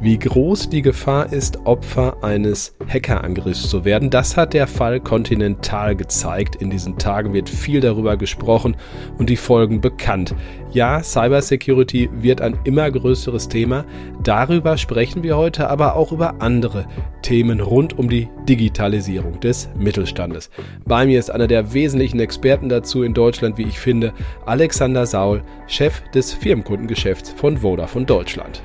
Wie 0.00 0.16
groß 0.16 0.68
die 0.68 0.82
Gefahr 0.82 1.32
ist, 1.32 1.66
Opfer 1.66 2.22
eines 2.22 2.76
Hackerangriffs 2.86 3.68
zu 3.68 3.84
werden, 3.84 4.10
das 4.10 4.36
hat 4.36 4.54
der 4.54 4.68
Fall 4.68 5.00
Continental 5.00 5.96
gezeigt. 5.96 6.54
In 6.54 6.70
diesen 6.70 6.98
Tagen 6.98 7.32
wird 7.32 7.48
viel 7.48 7.80
darüber 7.80 8.16
gesprochen 8.16 8.76
und 9.18 9.28
die 9.28 9.36
Folgen 9.36 9.80
bekannt. 9.80 10.36
Ja, 10.70 11.02
Cybersecurity 11.02 12.10
wird 12.12 12.40
ein 12.40 12.56
immer 12.62 12.88
größeres 12.88 13.48
Thema. 13.48 13.84
Darüber 14.22 14.76
sprechen 14.76 15.24
wir 15.24 15.36
heute, 15.36 15.68
aber 15.68 15.96
auch 15.96 16.12
über 16.12 16.40
andere 16.40 16.86
Themen 17.22 17.60
rund 17.60 17.98
um 17.98 18.08
die 18.08 18.28
Digitalisierung 18.48 19.40
des 19.40 19.68
Mittelstandes. 19.76 20.48
Bei 20.84 21.06
mir 21.06 21.18
ist 21.18 21.30
einer 21.30 21.48
der 21.48 21.72
wesentlichen 21.72 22.20
Experten 22.20 22.68
dazu 22.68 23.02
in 23.02 23.14
Deutschland, 23.14 23.58
wie 23.58 23.64
ich 23.64 23.80
finde, 23.80 24.12
Alexander 24.46 25.06
Saul, 25.06 25.42
Chef 25.66 26.02
des 26.14 26.32
Firmenkundengeschäfts 26.32 27.30
von 27.30 27.58
Vodafone 27.58 28.06
Deutschland. 28.06 28.62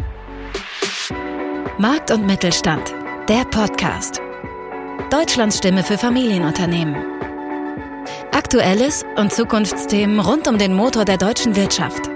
Markt 1.80 2.12
und 2.12 2.28
Mittelstand, 2.28 2.94
der 3.28 3.46
Podcast. 3.46 4.22
Deutschlands 5.10 5.58
Stimme 5.58 5.82
für 5.82 5.98
Familienunternehmen. 5.98 6.96
Aktuelles 8.32 9.04
und 9.16 9.34
Zukunftsthemen 9.34 10.20
rund 10.20 10.48
um 10.48 10.60
den 10.60 10.76
Motor 10.76 11.04
der 11.04 11.18
deutschen 11.18 11.56
Wirtschaft. 11.56 12.12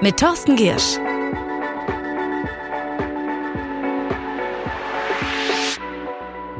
Mit 0.00 0.16
Thorsten 0.16 0.54
Giersch. 0.54 0.96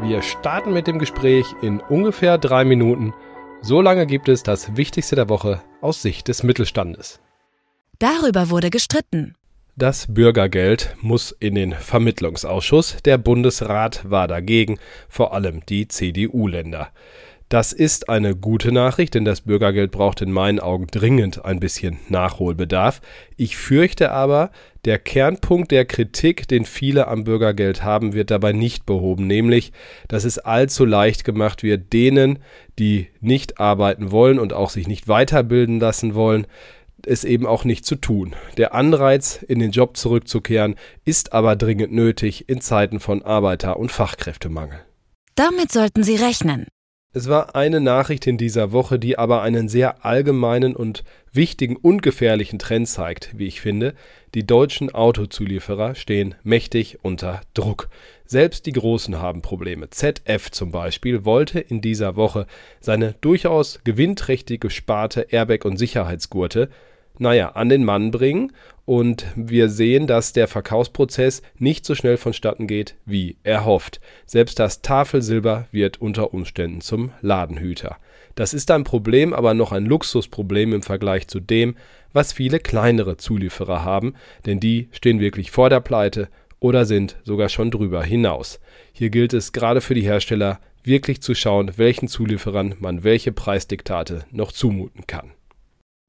Wir 0.03 0.23
starten 0.23 0.73
mit 0.73 0.89
dem 0.89 0.99
Gespräch 0.99 1.47
in 1.63 1.79
ungefähr 1.79 2.37
drei 2.37 2.65
Minuten. 2.65 3.15
So 3.61 3.81
lange 3.81 4.07
gibt 4.07 4.29
es 4.29 4.43
das 4.43 4.77
Wichtigste 4.77 5.15
der 5.15 5.29
Woche 5.29 5.63
aus 5.81 6.03
Sicht 6.03 6.27
des 6.27 6.43
Mittelstandes. 6.43 7.21
Darüber 8.01 8.51
wurde 8.51 8.71
gestritten. 8.71 9.37
Das 9.75 10.07
Bürgergeld 10.07 10.95
muss 11.01 11.35
in 11.41 11.55
den 11.55 11.73
Vermittlungsausschuss. 11.73 12.99
Der 13.07 13.17
Bundesrat 13.17 14.03
war 14.09 14.29
dagegen, 14.29 14.79
vor 15.09 15.33
allem 15.33 15.65
die 15.65 15.89
CDU-Länder. 15.89 16.91
Das 17.49 17.73
ist 17.73 18.11
eine 18.11 18.37
gute 18.37 18.71
Nachricht, 18.71 19.15
denn 19.15 19.25
das 19.25 19.41
Bürgergeld 19.41 19.91
braucht 19.91 20.21
in 20.21 20.31
meinen 20.31 20.61
Augen 20.61 20.89
dringend 20.89 21.45
ein 21.47 21.59
bisschen 21.59 21.99
Nachholbedarf. 22.11 23.01
Ich 23.39 23.57
fürchte 23.57 24.11
aber, 24.11 24.51
der 24.85 24.99
Kernpunkt 24.99 25.71
der 25.71 25.87
Kritik, 25.87 26.47
den 26.49 26.67
viele 26.67 27.09
am 27.09 27.25
Bürgergeld 27.25 27.83
haben, 27.83 28.13
wird 28.13 28.31
dabei 28.31 28.53
nicht 28.53 28.85
behoben, 28.85 29.27
nämlich, 29.27 29.73
dass 30.07 30.25
es 30.25 30.39
allzu 30.39 30.85
leicht 30.85 31.25
gemacht 31.25 31.63
wird, 31.63 31.95
denen, 31.95 32.41
die 32.79 33.09
nicht 33.21 33.59
arbeiten 33.59 34.11
wollen 34.11 34.39
und 34.39 34.53
auch 34.53 34.69
sich 34.69 34.87
nicht 34.87 35.09
weiterbilden 35.09 35.81
lassen 35.81 36.15
wollen, 36.15 36.47
es 37.07 37.25
eben 37.25 37.47
auch 37.47 37.65
nicht 37.65 37.85
zu 37.85 37.97
tun. 37.97 38.35
Der 38.57 38.75
Anreiz, 38.75 39.43
in 39.43 39.59
den 39.59 39.71
Job 39.71 39.97
zurückzukehren, 39.97 40.77
ist 41.05 41.33
aber 41.33 41.57
dringend 41.57 41.93
nötig 41.93 42.49
in 42.49 42.61
Zeiten 42.61 43.01
von 43.01 43.23
Arbeiter- 43.23 43.79
und 43.79 43.93
Fachkräftemangel. 43.93 44.81
Damit 45.35 45.73
sollten 45.73 46.03
Sie 46.03 46.17
rechnen. 46.17 46.67
Es 47.15 47.29
war 47.29 47.55
eine 47.55 47.81
Nachricht 47.81 48.27
in 48.27 48.39
dieser 48.39 48.73
Woche, 48.73 48.99
die 48.99 49.19
aber 49.19 49.43
einen 49.43 49.69
sehr 49.69 50.03
allgemeinen 50.03 50.75
und 50.75 51.05
wichtigen 51.31 51.77
und 51.77 52.03
gefährlichen 52.03 52.59
Trend 52.59 52.89
zeigt, 52.89 53.37
wie 53.37 53.47
ich 53.47 53.61
finde. 53.61 53.95
Die 54.35 54.47
deutschen 54.47 54.95
Autozulieferer 54.95 55.95
stehen 55.95 56.35
mächtig 56.43 57.01
unter 57.03 57.43
Druck. 57.53 57.91
Selbst 58.25 58.65
die 58.65 58.73
Großen 58.73 59.21
haben 59.21 59.43
Probleme. 59.43 59.91
ZF 59.91 60.51
zum 60.51 60.71
Beispiel 60.71 61.27
wollte 61.27 61.61
in 61.61 61.83
dieser 61.83 62.17
Woche 62.17 62.47
seine 62.81 63.15
durchaus 63.21 63.81
gewinnträchtige 63.85 64.71
Sparte 64.71 65.27
Airbag 65.29 65.67
und 65.67 65.77
Sicherheitsgurte 65.77 66.71
naja, 67.23 67.51
an 67.51 67.69
den 67.69 67.85
Mann 67.85 68.11
bringen. 68.11 68.53
Und 68.85 69.27
wir 69.37 69.69
sehen, 69.69 70.07
dass 70.07 70.33
der 70.33 70.49
Verkaufsprozess 70.49 71.41
nicht 71.57 71.87
so 71.87 71.95
schnell 71.95 72.17
vonstatten 72.17 72.67
geht, 72.67 72.97
wie 73.07 73.37
erhofft. 73.45 74.01
Selbst 74.27 74.59
das 74.59 74.83
Tafelsilber 74.83 75.67
wird 75.71 76.01
unter 76.01 76.35
Umständen 76.35 76.81
zum 76.81 77.13
Ladenhüter. 77.23 77.97
Das 78.35 78.53
ist 78.53 78.71
ein 78.71 78.85
Problem, 78.85 79.33
aber 79.33 79.55
noch 79.55 79.73
ein 79.73 79.87
Luxusproblem 79.87 80.73
im 80.73 80.83
Vergleich 80.83 81.29
zu 81.29 81.39
dem, 81.39 81.77
was 82.13 82.33
viele 82.33 82.59
kleinere 82.59 83.17
Zulieferer 83.17 83.85
haben, 83.85 84.15
denn 84.47 84.61
die 84.61 84.89
stehen 84.93 85.21
wirklich 85.21 85.51
vor 85.51 85.71
der 85.71 85.81
Pleite 85.81 86.29
oder 86.59 86.85
sind 86.85 87.17
sogar 87.25 87.49
schon 87.49 87.71
drüber 87.71 88.03
hinaus. 88.03 88.61
Hier 88.93 89.11
gilt 89.11 89.33
es 89.33 89.53
gerade 89.53 89.81
für 89.81 89.95
die 89.95 90.03
Hersteller 90.03 90.61
wirklich 90.83 91.23
zu 91.23 91.35
schauen, 91.35 91.73
welchen 91.77 92.09
Zulieferern 92.09 92.75
man 92.81 93.05
welche 93.05 93.33
Preisdiktate 93.33 94.25
noch 94.31 94.53
zumuten 94.53 95.07
kann. 95.07 95.33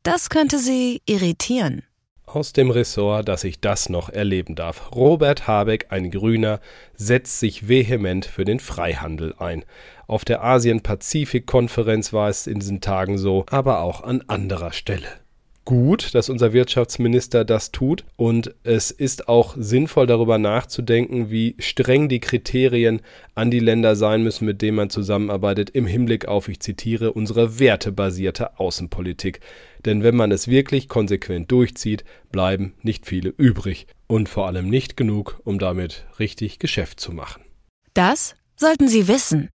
Das 0.04 0.30
könnte 0.30 0.60
Sie 0.60 1.02
irritieren. 1.06 1.84
Aus 2.26 2.52
dem 2.52 2.72
Ressort, 2.72 3.30
dass 3.30 3.46
ich 3.46 3.62
das 3.62 3.88
noch 3.88 4.10
erleben 4.10 4.56
darf. 4.56 4.92
Robert 4.94 5.48
Habeck, 5.48 5.88
ein 5.90 6.12
Grüner, 6.12 6.60
setzt 6.94 7.40
sich 7.40 7.70
vehement 7.70 8.26
für 8.26 8.44
den 8.44 8.60
Freihandel 8.60 9.34
ein. 9.40 9.64
Auf 10.08 10.26
der 10.26 10.44
Asien-Pazifik-Konferenz 10.44 12.12
war 12.12 12.28
es 12.28 12.48
in 12.48 12.60
diesen 12.60 12.82
Tagen 12.82 13.18
so, 13.18 13.46
aber 13.50 13.80
auch 13.80 14.04
an 14.04 14.24
anderer 14.28 14.74
Stelle 14.74 15.23
gut, 15.66 16.14
dass 16.16 16.30
unser 16.30 16.54
Wirtschaftsminister 16.54 17.46
das 17.46 17.72
tut. 17.72 18.06
Und 18.16 18.56
es 18.64 18.92
ist 18.92 19.28
auch 19.28 19.56
sinnvoll 19.58 20.08
darüber 20.08 20.38
nachzudenken, 20.38 21.30
wie 21.30 21.56
streng 21.60 22.10
die 22.10 22.20
Kriterien 22.20 23.02
an 23.36 23.52
die 23.52 23.60
Länder 23.60 23.96
sein 23.96 24.24
müssen, 24.24 24.46
mit 24.46 24.62
denen 24.62 24.78
man 24.78 24.90
zusammenarbeitet, 24.90 25.70
im 25.72 25.86
Hinblick 25.86 26.28
auf, 26.28 26.48
ich 26.48 26.60
zitiere, 26.60 27.14
unsere 27.14 27.60
wertebasierte 27.60 28.60
Außenpolitik. 28.60 29.40
Denn 29.86 30.04
wenn 30.04 30.16
man 30.16 30.32
es 30.32 30.48
wirklich 30.48 30.88
konsequent 30.88 31.52
durchzieht, 31.52 32.04
bleiben 32.32 32.74
nicht 32.82 33.06
viele 33.06 33.30
übrig. 33.30 33.88
Und 34.08 34.30
vor 34.30 34.48
allem 34.48 34.70
nicht 34.70 34.98
genug, 34.98 35.42
um 35.44 35.60
damit 35.60 36.06
richtig 36.20 36.60
Geschäft 36.60 37.00
zu 37.00 37.12
machen. 37.12 37.44
Das 37.94 38.36
sollten 38.56 38.88
Sie 38.88 39.08
wissen. 39.08 39.50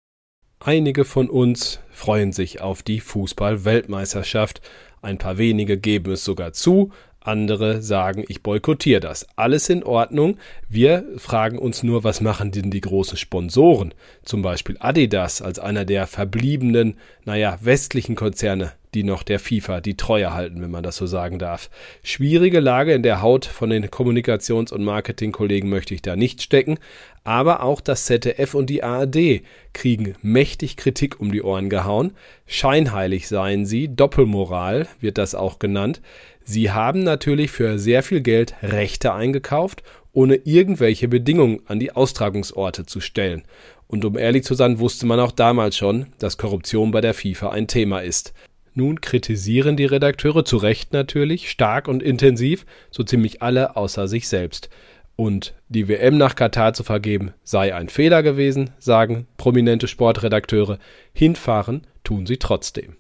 Einige 0.60 1.06
von 1.06 1.30
uns 1.30 1.80
freuen 1.92 2.34
sich 2.34 2.62
auf 2.62 2.82
die 2.82 3.00
Fußball-Weltmeisterschaft 3.00 4.62
ein 5.02 5.18
paar 5.18 5.38
wenige 5.38 5.78
geben 5.78 6.12
es 6.14 6.24
sogar 6.24 6.54
zu, 6.54 6.92
andere 7.28 7.82
sagen, 7.82 8.24
ich 8.28 8.42
boykottiere 8.42 9.02
das. 9.02 9.28
Alles 9.36 9.70
in 9.70 9.84
Ordnung. 9.84 10.38
Wir 10.70 11.06
fragen 11.18 11.60
uns 11.60 11.84
nur, 11.84 12.04
was 12.04 12.22
machen 12.22 12.52
denn 12.52 12.72
die 12.72 12.82
großen 12.82 13.18
Sponsoren? 13.18 13.94
Zum 14.24 14.42
Beispiel 14.42 14.78
Adidas 14.80 15.42
als 15.42 15.60
einer 15.60 15.84
der 15.84 16.08
verbliebenen, 16.08 16.96
naja, 17.26 17.60
westlichen 17.62 18.16
Konzerne 18.16 18.72
die 18.98 19.04
noch 19.04 19.22
der 19.22 19.40
FIFA 19.40 19.80
die 19.80 19.96
Treue 19.96 20.34
halten, 20.34 20.60
wenn 20.60 20.72
man 20.72 20.82
das 20.82 20.96
so 20.96 21.06
sagen 21.06 21.38
darf. 21.38 21.70
Schwierige 22.02 22.60
Lage 22.60 22.94
in 22.94 23.04
der 23.04 23.22
Haut 23.22 23.46
von 23.46 23.70
den 23.70 23.86
Kommunikations- 23.86 24.74
und 24.74 24.84
Marketingkollegen 24.84 25.70
möchte 25.70 25.94
ich 25.94 26.02
da 26.02 26.16
nicht 26.16 26.42
stecken, 26.42 26.80
aber 27.24 27.62
auch 27.62 27.80
das 27.80 28.06
ZDF 28.06 28.56
und 28.56 28.72
die 28.72 28.84
ARD 28.84 29.42
kriegen 29.74 30.16
mächtig 30.24 30.78
Kritik 30.78 31.20
um 31.20 31.32
die 31.32 31.44
Ohren 31.44 31.70
gehauen. 31.70 32.14
Scheinheilig 32.48 33.28
seien 33.28 33.68
sie, 33.68 33.88
Doppelmoral 33.88 34.88
wird 35.00 35.20
das 35.20 35.36
auch 35.36 35.60
genannt. 35.60 36.02
Sie 36.44 36.72
haben 36.72 37.04
natürlich 37.04 37.52
für 37.52 37.78
sehr 37.78 38.02
viel 38.02 38.22
Geld 38.22 38.56
Rechte 38.64 39.14
eingekauft, 39.14 39.84
ohne 40.12 40.36
irgendwelche 40.36 41.08
Bedingungen 41.08 41.60
an 41.68 41.80
die 41.80 41.92
Austragungsorte 41.92 42.88
zu 42.88 43.00
stellen. 43.00 43.44
Und 43.88 44.04
um 44.04 44.18
ehrlich 44.18 44.44
zu 44.44 44.54
sein, 44.54 44.80
wusste 44.80 45.06
man 45.06 45.20
auch 45.20 45.32
damals 45.32 45.78
schon, 45.78 46.08
dass 46.20 46.38
Korruption 46.38 46.92
bei 46.92 47.02
der 47.02 47.14
FIFA 47.14 47.50
ein 47.52 47.68
Thema 47.68 48.00
ist. 48.00 48.34
Nun 48.78 49.02
kritisieren 49.02 49.76
die 49.76 49.86
Redakteure 49.86 50.46
zu 50.46 50.58
Recht 50.58 50.94
natürlich 50.94 51.50
stark 51.50 51.88
und 51.88 52.04
intensiv, 52.04 52.64
so 52.92 53.02
ziemlich 53.02 53.42
alle 53.42 53.76
außer 53.76 54.08
sich 54.08 54.28
selbst. 54.28 54.70
Und 55.16 55.56
die 55.68 55.88
WM 55.88 56.20
nach 56.20 56.36
Katar 56.36 56.74
zu 56.74 56.84
vergeben 56.84 57.34
sei 57.42 57.74
ein 57.74 57.90
Fehler 57.90 58.22
gewesen, 58.22 58.70
sagen 58.78 59.26
prominente 59.36 59.88
Sportredakteure. 59.88 60.78
Hinfahren 61.12 61.88
tun 62.04 62.28
sie 62.28 62.38
trotzdem. 62.38 62.98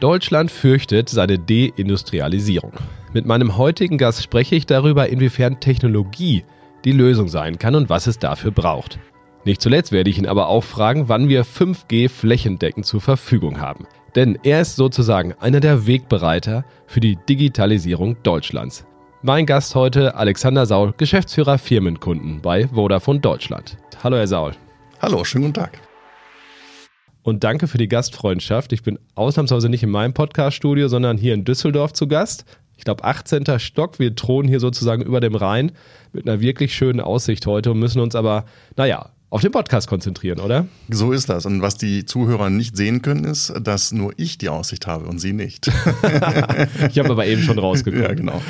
Deutschland 0.00 0.50
fürchtet 0.50 1.08
seine 1.08 1.38
Deindustrialisierung. 1.38 2.72
Mit 3.12 3.26
meinem 3.26 3.56
heutigen 3.56 3.96
Gast 3.96 4.24
spreche 4.24 4.56
ich 4.56 4.66
darüber, 4.66 5.08
inwiefern 5.08 5.60
Technologie 5.60 6.42
die 6.84 6.90
Lösung 6.90 7.28
sein 7.28 7.60
kann 7.60 7.76
und 7.76 7.88
was 7.88 8.08
es 8.08 8.18
dafür 8.18 8.50
braucht. 8.50 8.98
Nicht 9.46 9.62
zuletzt 9.62 9.92
werde 9.92 10.10
ich 10.10 10.18
ihn 10.18 10.26
aber 10.26 10.48
auch 10.48 10.64
fragen, 10.64 11.08
wann 11.08 11.28
wir 11.28 11.44
5G 11.44 12.08
flächendeckend 12.08 12.84
zur 12.84 13.00
Verfügung 13.00 13.60
haben. 13.60 13.86
Denn 14.16 14.36
er 14.42 14.60
ist 14.60 14.74
sozusagen 14.74 15.34
einer 15.34 15.60
der 15.60 15.86
Wegbereiter 15.86 16.64
für 16.88 16.98
die 16.98 17.16
Digitalisierung 17.28 18.20
Deutschlands. 18.24 18.84
Mein 19.22 19.46
Gast 19.46 19.76
heute 19.76 20.16
Alexander 20.16 20.66
Saul, 20.66 20.94
Geschäftsführer 20.96 21.58
Firmenkunden 21.58 22.42
bei 22.42 22.66
Vodafone 22.66 23.20
Deutschland. 23.20 23.76
Hallo 24.02 24.16
Herr 24.16 24.26
Saul. 24.26 24.54
Hallo, 25.00 25.22
schönen 25.22 25.44
guten 25.44 25.54
Tag. 25.54 25.78
Und 27.22 27.44
danke 27.44 27.68
für 27.68 27.78
die 27.78 27.86
Gastfreundschaft. 27.86 28.72
Ich 28.72 28.82
bin 28.82 28.98
ausnahmsweise 29.14 29.68
nicht 29.68 29.84
in 29.84 29.90
meinem 29.90 30.12
Podcaststudio, 30.12 30.88
sondern 30.88 31.18
hier 31.18 31.34
in 31.34 31.44
Düsseldorf 31.44 31.92
zu 31.92 32.08
Gast. 32.08 32.46
Ich 32.76 32.82
glaube, 32.82 33.04
18. 33.04 33.60
Stock. 33.60 34.00
Wir 34.00 34.16
thronen 34.16 34.48
hier 34.48 34.58
sozusagen 34.58 35.02
über 35.02 35.20
dem 35.20 35.36
Rhein 35.36 35.70
mit 36.12 36.28
einer 36.28 36.40
wirklich 36.40 36.74
schönen 36.74 37.00
Aussicht 37.00 37.46
heute 37.46 37.70
und 37.70 37.78
müssen 37.78 38.00
uns 38.00 38.16
aber, 38.16 38.44
naja, 38.76 39.10
auf 39.36 39.42
den 39.42 39.52
Podcast 39.52 39.86
konzentrieren, 39.86 40.40
oder? 40.40 40.66
So 40.88 41.12
ist 41.12 41.28
das. 41.28 41.44
Und 41.44 41.60
was 41.60 41.76
die 41.76 42.06
Zuhörer 42.06 42.48
nicht 42.48 42.74
sehen 42.74 43.02
können, 43.02 43.24
ist, 43.24 43.52
dass 43.60 43.92
nur 43.92 44.14
ich 44.16 44.38
die 44.38 44.48
Aussicht 44.48 44.86
habe 44.86 45.04
und 45.04 45.18
sie 45.18 45.34
nicht. 45.34 45.66
ich 46.90 46.98
habe 46.98 47.10
aber 47.10 47.26
eben 47.26 47.42
schon 47.42 47.58
rausgekommen. 47.58 48.02
Ja, 48.02 48.14
genau. 48.14 48.40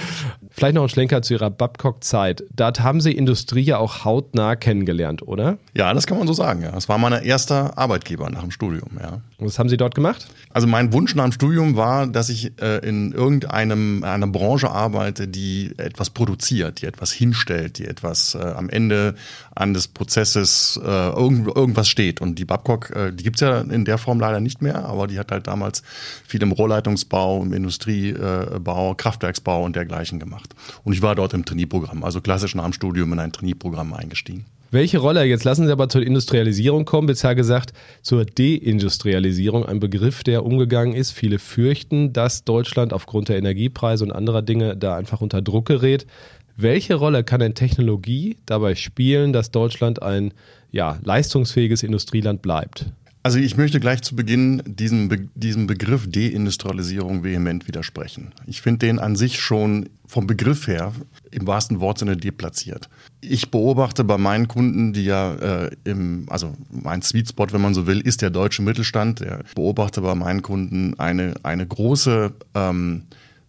Vielleicht 0.57 0.75
noch 0.75 0.85
ein 0.85 0.89
Schlenker 0.89 1.21
zu 1.21 1.35
Ihrer 1.35 1.51
Babcock-Zeit. 1.51 2.45
Dort 2.57 2.81
haben 2.81 3.03
Sie 3.03 3.13
Industrie 3.13 3.61
ja 3.61 3.77
auch 3.77 4.07
hautnah 4.07 4.57
kennengelernt, 4.57 5.21
oder? 5.21 5.59
Ja, 5.75 5.93
das 5.93 6.07
kann 6.07 6.17
man 6.17 6.27
so 6.27 6.33
sagen. 6.33 6.63
Ja. 6.63 6.71
Das 6.71 6.89
war 6.89 6.97
mein 6.97 7.13
erster 7.23 7.77
Arbeitgeber 7.77 8.31
nach 8.31 8.41
dem 8.41 8.51
Studium. 8.51 8.89
Ja. 8.99 9.21
Und 9.37 9.49
was 9.49 9.59
haben 9.59 9.69
Sie 9.69 9.77
dort 9.77 9.95
gemacht? 9.95 10.29
Also 10.51 10.67
mein 10.67 10.95
Wunsch 10.95 11.15
nach 11.15 11.25
dem 11.25 11.33
Studium 11.33 11.77
war, 11.77 12.07
dass 12.07 12.31
ich 12.31 12.59
äh, 12.59 12.79
in 12.79 13.13
irgendeinem 13.13 14.03
einer 14.03 14.27
Branche 14.29 14.71
arbeite, 14.71 15.29
die 15.29 15.75
etwas 15.77 16.09
produziert, 16.09 16.81
die 16.81 16.87
etwas 16.87 17.13
hinstellt, 17.13 17.77
die 17.77 17.87
etwas 17.87 18.35
äh, 18.35 18.39
am 18.39 18.71
Ende 18.71 19.15
an 19.55 19.75
des 19.75 19.89
Prozesses 19.89 20.81
äh, 20.83 20.89
irgend, 20.89 21.55
irgendwas 21.55 21.91
steht. 21.91 22.23
Und 22.23 22.39
die 22.39 22.47
Babcock, 22.47 22.97
äh, 22.97 23.13
die 23.13 23.25
gibt's 23.25 23.43
ja 23.43 23.61
in 23.61 23.85
der 23.85 23.99
Form 23.99 24.21
leider 24.21 24.41
nicht 24.41 24.63
mehr, 24.63 24.87
aber 24.87 25.07
die 25.07 25.19
hat 25.19 25.31
halt 25.31 25.49
damals 25.49 25.83
viel 26.27 26.43
im 26.43 26.53
Rohrleitungsbau, 26.53 27.43
im 27.43 27.53
Industriebau, 27.53 28.95
Kraftwerksbau 28.95 29.63
und 29.63 29.77
dergleichen 29.77 30.19
gemacht 30.19 30.46
gemacht. 30.55 30.81
Und 30.85 30.93
ich 30.93 31.03
war 31.03 31.15
dort 31.15 31.35
im 31.35 31.45
Trainee-Programm, 31.45 32.05
also 32.05 32.21
klassisch 32.21 32.55
nach 32.55 32.65
dem 32.65 32.73
Studium 32.73 33.13
in 33.13 33.19
ein 33.19 33.33
Trainee-Programm 33.33 33.93
eingestiegen. 33.93 34.47
Welche 34.73 34.99
Rolle, 34.99 35.25
jetzt 35.25 35.45
lassen 35.45 35.67
Sie 35.67 35.73
aber 35.73 35.89
zur 35.89 36.03
Industrialisierung 36.03 36.85
kommen, 36.85 37.07
bisher 37.07 37.37
gesagt 37.37 37.73
zur 38.03 38.25
Deindustrialisierung, 38.25 39.65
ein 39.65 39.79
Begriff, 39.79 40.25
der 40.25 40.45
umgegangen 40.45 40.95
ist. 40.95 41.13
Viele 41.13 41.39
fürchten, 41.39 42.13
dass 42.13 42.45
Deutschland 42.45 42.93
aufgrund 42.93 43.29
der 43.29 43.39
Energiepreise 43.39 44.05
und 44.05 44.11
anderer 44.11 44.43
Dinge 44.43 44.77
da 44.77 44.97
einfach 44.97 45.21
unter 45.21 45.41
Druck 45.41 45.67
gerät. 45.67 46.07
Welche 46.57 46.95
Rolle 46.97 47.23
kann 47.23 47.41
denn 47.41 47.55
Technologie 47.55 48.39
dabei 48.45 48.75
spielen, 48.75 49.33
dass 49.33 49.51
Deutschland 49.51 50.03
ein 50.03 50.35
ja, 50.73 50.99
leistungsfähiges 51.05 51.83
Industrieland 51.83 52.43
bleibt? 52.43 52.87
Also 53.27 53.41
ich 53.41 53.57
möchte 53.57 53.81
gleich 53.81 54.03
zu 54.03 54.15
Beginn 54.15 54.63
diesem, 54.65 55.09
Be 55.09 55.29
diesem 55.35 55.67
Begriff 55.67 56.09
Deindustrialisierung 56.09 57.25
vehement 57.25 57.67
widersprechen. 57.67 58.33
Ich 58.47 58.61
finde 58.61 58.87
den 58.87 59.01
an 59.01 59.17
sich 59.17 59.41
schon 59.41 59.89
vom 60.07 60.29
Begriff 60.29 60.69
her 60.69 60.93
im 61.33 61.45
wahrsten 61.45 61.81
Wortsinne 61.81 62.17
deplatziert. 62.17 62.89
Ich 63.21 63.51
beobachte 63.51 64.05
bei 64.05 64.17
meinen 64.17 64.47
Kunden, 64.47 64.93
die 64.93 65.07
ja 65.07 65.35
äh, 65.35 65.71
im, 65.83 66.27
also 66.29 66.55
mein 66.71 67.03
Sweet 67.03 67.31
Spot, 67.31 67.49
wenn 67.51 67.63
man 67.63 67.75
so 67.75 67.89
will, 67.89 67.99
ist 67.99 68.23
der 68.23 68.31
deutsche 68.31 68.63
Mittelstand. 68.63 69.19
Der 69.19 69.43
beobachte 69.57 70.03
bei 70.03 70.15
meinen 70.15 70.43
Kunden 70.43 70.97
eine, 71.01 71.35
eine 71.43 71.67
große 71.67 72.33
ähm, 72.55 73.07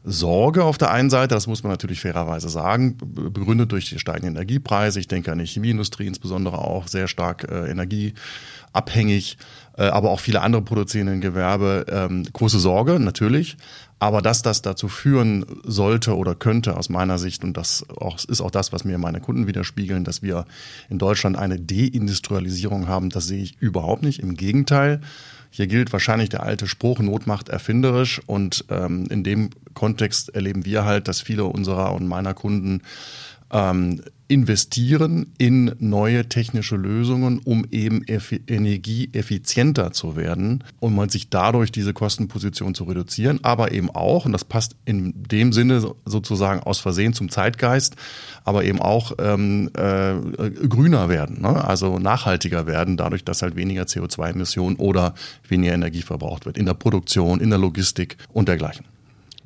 Sorge 0.10 0.64
auf 0.64 0.78
der 0.78 0.92
einen 0.92 1.10
Seite, 1.10 1.36
das 1.36 1.48
muss 1.48 1.64
man 1.64 1.72
natürlich 1.72 2.00
fairerweise 2.00 2.48
sagen, 2.48 2.98
begründet 2.98 3.74
durch 3.74 3.90
die 3.90 4.00
steigenden 4.00 4.36
Energiepreise. 4.36 5.02
Ich 5.02 5.10
denke 5.10 5.34
an 5.34 5.40
die 5.40 5.46
Chemieindustrie 5.46 6.08
insbesondere 6.08 6.60
auch 6.60 6.88
sehr 6.88 7.10
stark 7.10 7.46
äh, 7.52 7.70
energieabhängig. 7.70 9.38
Äh, 9.78 9.84
aber 9.84 10.10
auch 10.10 10.22
viele 10.22 10.42
andere 10.42 10.62
produzierenden 10.62 11.20
Gewerbe 11.20 11.86
ähm, 11.90 12.24
große 12.32 12.60
Sorge, 12.60 13.00
natürlich. 13.00 13.58
Aber 14.00 14.22
dass 14.22 14.42
das 14.42 14.62
dazu 14.62 14.88
führen 14.88 15.46
sollte 15.64 16.16
oder 16.16 16.36
könnte 16.36 16.78
aus 16.78 16.88
meiner 16.88 17.18
Sicht, 17.18 17.44
und 17.44 17.58
das 17.58 17.86
auch, 17.90 18.18
ist 18.24 18.42
auch 18.42 18.52
das, 18.52 18.72
was 18.72 18.86
mir 18.86 18.98
meine 18.98 19.20
Kunden 19.20 19.46
widerspiegeln, 19.46 20.04
dass 20.04 20.22
wir 20.22 20.46
in 20.90 21.00
Deutschland 21.00 21.38
eine 21.38 21.60
Deindustrialisierung 21.60 22.88
haben, 22.88 23.10
das 23.10 23.26
sehe 23.26 23.44
ich 23.44 23.58
überhaupt 23.60 24.04
nicht. 24.04 24.20
Im 24.20 24.36
Gegenteil. 24.36 25.02
Hier 25.50 25.68
gilt 25.68 25.94
wahrscheinlich 25.94 26.30
der 26.30 26.44
alte 26.44 26.68
Spruch, 26.68 27.00
Not 27.00 27.28
macht 27.28 27.50
erfinderisch. 27.50 28.22
Und 28.26 28.66
ähm, 28.70 29.08
in 29.10 29.24
dem 29.24 29.50
Kontext 29.74 30.30
erleben 30.36 30.66
wir 30.66 30.86
halt, 30.86 31.08
dass 31.08 31.22
viele 31.22 31.46
unserer 31.46 31.94
und 31.94 32.08
meiner 32.08 32.34
Kunden 32.34 32.82
ähm, 33.52 34.02
investieren 34.28 35.34
in 35.38 35.74
neue 35.80 36.28
technische 36.28 36.76
Lösungen, 36.76 37.40
um 37.40 37.66
eben 37.72 38.04
energieeffizienter 38.06 39.92
zu 39.92 40.16
werden 40.16 40.64
und 40.80 40.96
man 40.96 41.10
sich 41.10 41.30
dadurch 41.30 41.72
diese 41.72 41.94
Kostenposition 41.94 42.76
zu 42.76 42.84
reduzieren, 42.84 43.40
aber 43.44 43.72
eben 43.72 43.90
auch, 43.90 44.26
und 44.26 44.34
das 44.34 44.44
passt 44.44 44.76
in 44.86 45.14
dem 45.16 45.54
Sinne 45.54 45.94
sozusagen 46.06 46.62
aus 46.62 46.80
Versehen 46.80 47.14
zum 47.14 47.30
Zeitgeist, 47.30 47.96
aber 48.44 48.66
eben 48.66 48.82
auch 48.82 49.14
ähm, 49.20 49.70
äh, 49.76 50.16
grüner 50.68 51.10
werden, 51.10 51.42
ne? 51.42 51.64
also 51.64 52.00
nachhaltiger 52.00 52.68
werden, 52.68 52.98
dadurch, 52.98 53.24
dass 53.24 53.42
halt 53.42 53.56
weniger 53.56 53.84
CO2-Emissionen 53.84 54.76
oder 54.76 55.14
weniger 55.48 55.74
Energie 55.74 56.02
verbraucht 56.02 56.46
wird 56.46 56.58
in 56.58 56.66
der 56.66 56.74
Produktion, 56.74 57.40
in 57.40 57.50
der 57.50 57.60
Logistik 57.60 58.18
und 58.34 58.50
dergleichen. 58.50 58.86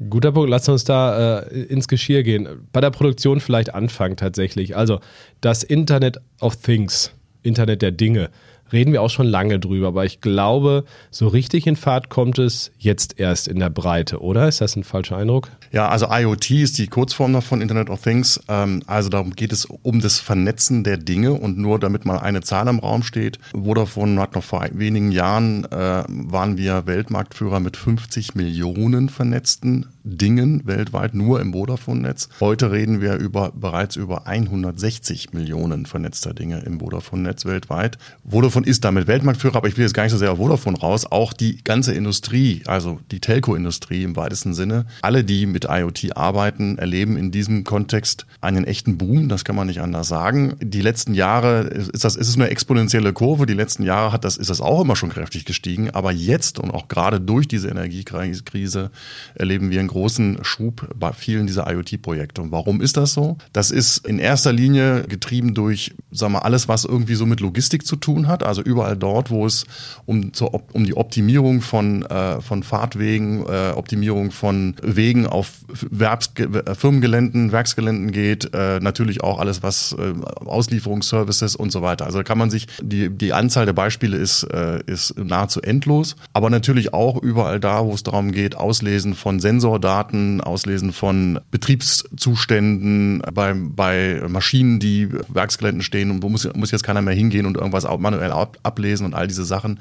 Guter 0.10 0.32
Punkt, 0.32 0.50
lass 0.50 0.68
uns 0.68 0.84
da 0.84 1.42
äh, 1.42 1.62
ins 1.64 1.88
Geschirr 1.88 2.24
gehen. 2.24 2.68
Bei 2.72 2.82
der 2.82 2.90
Produktion 2.90 3.40
vielleicht 3.40 3.74
anfangen 3.74 4.18
tatsächlich. 4.18 4.76
Also 4.76 5.00
das 5.42 5.64
Internet 5.64 6.20
of 6.40 6.56
Things, 6.56 7.12
Internet 7.44 7.82
der 7.82 7.92
Dinge 7.92 8.30
reden 8.72 8.94
wir 8.94 9.02
auch 9.02 9.10
schon 9.10 9.28
lange 9.28 9.60
drüber, 9.60 9.88
aber 9.88 10.06
ich 10.06 10.22
glaube, 10.22 10.86
so 11.10 11.28
richtig 11.28 11.68
in 11.68 11.76
Fahrt 11.76 12.10
kommt 12.10 12.40
es 12.40 12.72
jetzt 12.78 13.20
erst 13.20 13.48
in 13.48 13.60
der 13.60 13.70
Breite, 13.70 14.22
oder? 14.22 14.48
Ist 14.48 14.62
das 14.62 14.76
ein 14.76 14.84
falscher 14.84 15.18
Eindruck? 15.18 15.50
Ja, 15.72 15.90
also 15.90 16.08
IoT 16.10 16.52
ist 16.52 16.78
die 16.78 16.88
Kurzform 16.88 17.34
davon, 17.34 17.62
Internet 17.62 17.90
of 17.90 18.02
Things. 18.02 18.40
Ähm, 18.48 18.84
also 18.88 19.10
darum 19.10 19.36
geht 19.36 19.52
es 19.54 19.66
um 19.66 20.02
das 20.02 20.20
Vernetzen 20.20 20.84
der 20.84 20.98
Dinge 20.98 21.34
und 21.34 21.58
nur 21.58 21.80
damit 21.80 22.06
mal 22.06 22.20
eine 22.20 22.42
Zahl 22.42 22.68
im 22.68 22.80
Raum 22.80 23.04
steht. 23.04 23.40
Vodafone 23.54 24.20
hat 24.20 24.36
noch 24.36 24.44
vor 24.44 24.66
wenigen 24.74 25.12
Jahren, 25.12 25.66
äh, 25.66 26.04
waren 26.08 26.58
wir 26.58 26.86
Weltmarktführer 26.88 27.60
mit 27.60 27.78
50 27.78 28.36
Millionen 28.36 29.10
vernetzten 29.10 29.88
Dingen 30.04 30.66
weltweit, 30.66 31.14
nur 31.14 31.40
im 31.42 31.54
Vodafone-Netz. 31.54 32.30
Heute 32.40 32.72
reden 32.72 33.02
wir 33.02 33.16
über, 33.16 33.52
bereits 33.52 33.96
über 33.96 34.28
160 34.28 35.34
Millionen 35.34 35.86
vernetzter 35.86 36.34
Dinge 36.34 36.60
im 36.62 36.80
Vodafone-Netz 36.80 37.46
weltweit. 37.46 37.98
Vodafone 38.28 38.66
ist 38.66 38.84
damit 38.84 39.08
Weltmarktführer, 39.08 39.58
aber 39.58 39.68
ich 39.68 39.78
will 39.78 39.84
jetzt 39.84 39.94
gar 39.94 40.04
nicht 40.04 40.12
so 40.12 40.18
sehr 40.18 40.32
auf 40.32 40.40
Vodafone 40.40 40.80
raus. 40.80 41.06
Auch 41.12 41.34
die 41.34 41.64
ganze 41.64 41.94
Industrie, 41.94 42.64
also 42.66 43.00
die 43.12 43.20
Telco-Industrie 43.20 44.04
im 44.04 44.16
weitesten 44.16 44.54
Sinne, 44.54 44.86
alle, 45.02 45.24
die 45.24 45.46
mit 45.46 45.66
IoT 45.70 46.18
arbeiten, 46.18 46.78
erleben 46.78 47.18
in 47.18 47.32
diesem 47.32 47.64
Kontext 47.64 48.26
einen 48.42 48.66
echten 48.66 48.98
Boom. 48.98 49.30
Das 49.30 49.46
kann 49.46 49.56
man 49.56 49.68
nicht 49.68 49.82
anders 49.82 50.08
sagen. 50.08 50.56
Die 50.62 50.82
letzten 50.82 51.14
Jahre 51.14 51.62
ist 51.62 52.04
das, 52.04 52.16
ist 52.16 52.28
es 52.28 52.36
eine 52.36 52.50
exponentielle 52.50 53.14
Kurve. 53.14 53.46
Die 53.46 53.54
letzten 53.54 53.84
Jahre 53.84 54.12
hat 54.12 54.26
das, 54.26 54.38
ist 54.38 54.50
das 54.50 54.62
auch 54.62 54.82
immer 54.82 54.96
schon 54.96 55.10
kräftig 55.10 55.46
gestiegen. 55.46 55.92
Aber 55.92 56.12
jetzt 56.12 56.58
und 56.58 56.72
auch 56.72 56.88
gerade 56.88 57.22
durch 57.22 57.48
diese 57.48 57.70
Energiekrise 57.70 58.90
erleben 59.36 59.70
wir 59.70 59.80
einen 59.80 59.91
großen 59.92 60.40
Schub 60.44 60.90
bei 60.98 61.12
vielen 61.12 61.48
dieser 61.48 61.70
IoT-Projekte. 61.72 62.42
Und 62.42 62.52
warum 62.52 62.82
ist 62.82 62.98
das 62.98 63.14
so? 63.14 63.38
Das 63.54 63.72
ist 63.72 64.08
in 64.08 64.20
erster 64.20 64.54
Linie 64.54 65.04
getrieben 65.04 65.54
durch, 65.54 65.94
sagen 66.12 66.34
wir, 66.34 66.46
alles, 66.46 66.68
was 66.68 66.86
irgendwie 66.86 67.16
so 67.16 67.26
mit 67.26 67.42
Logistik 67.42 67.86
zu 67.86 67.98
tun 67.98 68.28
hat. 68.28 68.44
Also 68.44 68.62
überall 68.62 68.96
dort, 68.98 69.30
wo 69.30 69.46
es 69.46 69.66
um, 70.06 70.34
zur, 70.34 70.64
um 70.74 70.86
die 70.86 70.96
Optimierung 70.96 71.62
von, 71.62 72.04
äh, 72.04 72.42
von 72.42 72.64
Fahrtwegen, 72.64 73.46
äh, 73.46 73.72
Optimierung 73.76 74.32
von 74.32 74.76
Wegen 74.82 75.28
auf 75.28 75.52
Werbs 75.90 76.32
Firmengeländen, 76.78 77.52
Werksgeländen 77.52 78.12
geht, 78.12 78.54
äh, 78.54 78.80
natürlich 78.80 79.22
auch 79.22 79.40
alles, 79.40 79.62
was 79.62 79.94
äh, 79.94 80.14
Auslieferungsservices 80.46 81.56
und 81.56 81.72
so 81.72 81.82
weiter. 81.82 82.06
Also 82.06 82.20
da 82.20 82.24
kann 82.24 82.38
man 82.38 82.50
sich, 82.50 82.68
die, 82.82 83.10
die 83.10 83.34
Anzahl 83.34 83.66
der 83.66 83.74
Beispiele 83.74 84.16
ist, 84.16 84.44
äh, 84.44 84.82
ist 84.86 85.18
nahezu 85.18 85.62
endlos, 85.62 86.16
aber 86.32 86.50
natürlich 86.50 86.94
auch 86.94 87.22
überall 87.22 87.60
da, 87.60 87.84
wo 87.86 87.94
es 87.94 88.04
darum 88.04 88.32
geht, 88.32 88.56
Auslesen 88.56 89.16
von 89.16 89.40
Sensor 89.40 89.81
Daten, 89.82 90.40
Auslesen 90.40 90.94
von 90.94 91.40
Betriebszuständen 91.52 93.22
bei, 93.34 93.54
bei 93.54 94.22
Maschinen, 94.28 94.80
die 94.80 95.10
Werksgeländen 95.28 95.84
stehen 95.84 96.12
und 96.12 96.24
wo 96.24 96.30
muss, 96.30 96.48
muss 96.56 96.72
jetzt 96.72 96.84
keiner 96.84 97.02
mehr 97.02 97.14
hingehen 97.14 97.46
und 97.46 97.58
irgendwas 97.58 97.86
manuell 98.00 98.32
ablesen 98.32 99.06
und 99.06 99.14
all 99.14 99.28
diese 99.28 99.44
Sachen. 99.44 99.80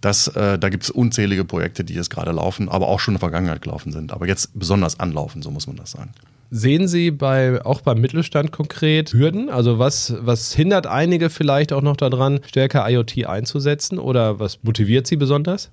Das, 0.00 0.28
äh, 0.28 0.58
da 0.58 0.68
gibt 0.68 0.84
es 0.84 0.90
unzählige 0.90 1.44
Projekte, 1.44 1.82
die 1.82 1.94
jetzt 1.94 2.10
gerade 2.10 2.30
laufen, 2.30 2.68
aber 2.68 2.86
auch 2.86 3.00
schon 3.00 3.14
in 3.14 3.16
der 3.16 3.28
Vergangenheit 3.28 3.62
gelaufen 3.62 3.90
sind, 3.90 4.12
aber 4.12 4.28
jetzt 4.28 4.56
besonders 4.58 5.00
anlaufen, 5.00 5.42
so 5.42 5.50
muss 5.50 5.66
man 5.66 5.76
das 5.76 5.90
sagen. 5.90 6.10
Sehen 6.50 6.88
Sie 6.88 7.10
bei, 7.10 7.62
auch 7.64 7.82
beim 7.82 8.00
Mittelstand 8.00 8.52
konkret 8.52 9.12
Hürden? 9.12 9.50
Also 9.50 9.78
was, 9.78 10.14
was 10.20 10.54
hindert 10.54 10.86
einige 10.86 11.28
vielleicht 11.28 11.74
auch 11.74 11.82
noch 11.82 11.96
daran, 11.96 12.40
stärker 12.46 12.88
IoT 12.88 13.26
einzusetzen 13.26 13.98
oder 13.98 14.40
was 14.40 14.62
motiviert 14.62 15.06
Sie 15.06 15.16
besonders? 15.16 15.70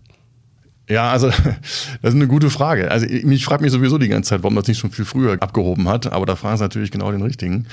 Ja, 0.90 1.12
also 1.12 1.30
das 2.02 2.14
ist 2.14 2.16
eine 2.16 2.28
gute 2.28 2.50
Frage. 2.50 2.92
Also 2.92 3.06
ich 3.06 3.46
frage 3.46 3.64
mich 3.64 3.72
sowieso 3.72 3.98
die 3.98 4.08
ganze 4.08 4.30
Zeit, 4.30 4.44
warum 4.44 4.56
das 4.56 4.68
nicht 4.68 4.80
schon 4.80 4.92
viel 4.92 5.06
früher 5.06 5.38
abgehoben 5.40 5.88
hat, 5.88 6.12
aber 6.12 6.26
da 6.26 6.36
fragen 6.36 6.58
Sie 6.58 6.64
natürlich 6.64 6.92
genau 6.92 7.12
den 7.12 7.22
richtigen. 7.22 7.68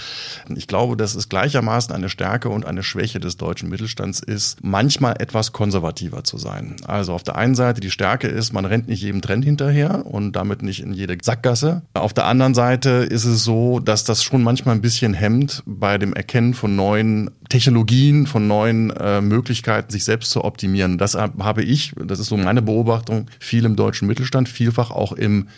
Ich 0.54 0.66
glaube, 0.66 0.96
dass 0.96 1.14
es 1.14 1.28
gleichermaßen 1.28 1.94
eine 1.94 2.08
Stärke 2.08 2.48
und 2.48 2.64
eine 2.64 2.82
Schwäche 2.82 3.20
des 3.20 3.36
deutschen 3.36 3.68
Mittelstands 3.68 4.20
ist, 4.20 4.62
manchmal 4.62 5.14
etwas 5.18 5.52
konservativer 5.52 6.24
zu 6.24 6.38
sein. 6.38 6.76
Also 6.86 7.12
auf 7.12 7.22
der 7.22 7.36
einen 7.36 7.54
Seite 7.54 7.80
die 7.80 7.90
Stärke 7.90 8.28
ist, 8.28 8.52
man 8.52 8.64
rennt 8.64 8.88
nicht 8.88 9.02
jedem 9.02 9.20
Trend 9.20 9.44
hinterher 9.44 10.06
und 10.06 10.32
damit 10.32 10.62
nicht 10.62 10.82
in 10.82 10.92
jede 10.92 11.16
Sackgasse. 11.20 11.82
Auf 11.94 12.14
der 12.14 12.26
anderen 12.26 12.54
Seite 12.54 12.90
ist 12.90 13.24
es 13.24 13.44
so, 13.44 13.80
dass 13.80 14.04
das 14.04 14.22
schon 14.22 14.42
manchmal 14.42 14.74
ein 14.74 14.82
bisschen 14.82 15.14
hemmt 15.14 15.62
bei 15.66 15.98
dem 15.98 16.14
Erkennen 16.14 16.54
von 16.54 16.76
neuen 16.76 17.30
Technologien, 17.52 18.26
von 18.26 18.48
neuen 18.48 18.90
äh, 18.92 19.20
Möglichkeiten, 19.20 19.92
sich 19.92 20.04
selbst 20.04 20.30
zu 20.30 20.42
optimieren. 20.42 20.96
Das 20.96 21.14
habe 21.14 21.62
ich, 21.62 21.92
das 22.02 22.18
ist 22.18 22.28
so 22.28 22.38
meine 22.38 22.62
Beobachtung, 22.62 23.26
viel 23.40 23.66
im 23.66 23.76
deutschen 23.76 24.08
Mittelstand, 24.08 24.48
vielfach 24.48 24.90
auch 24.90 25.12
im 25.12 25.48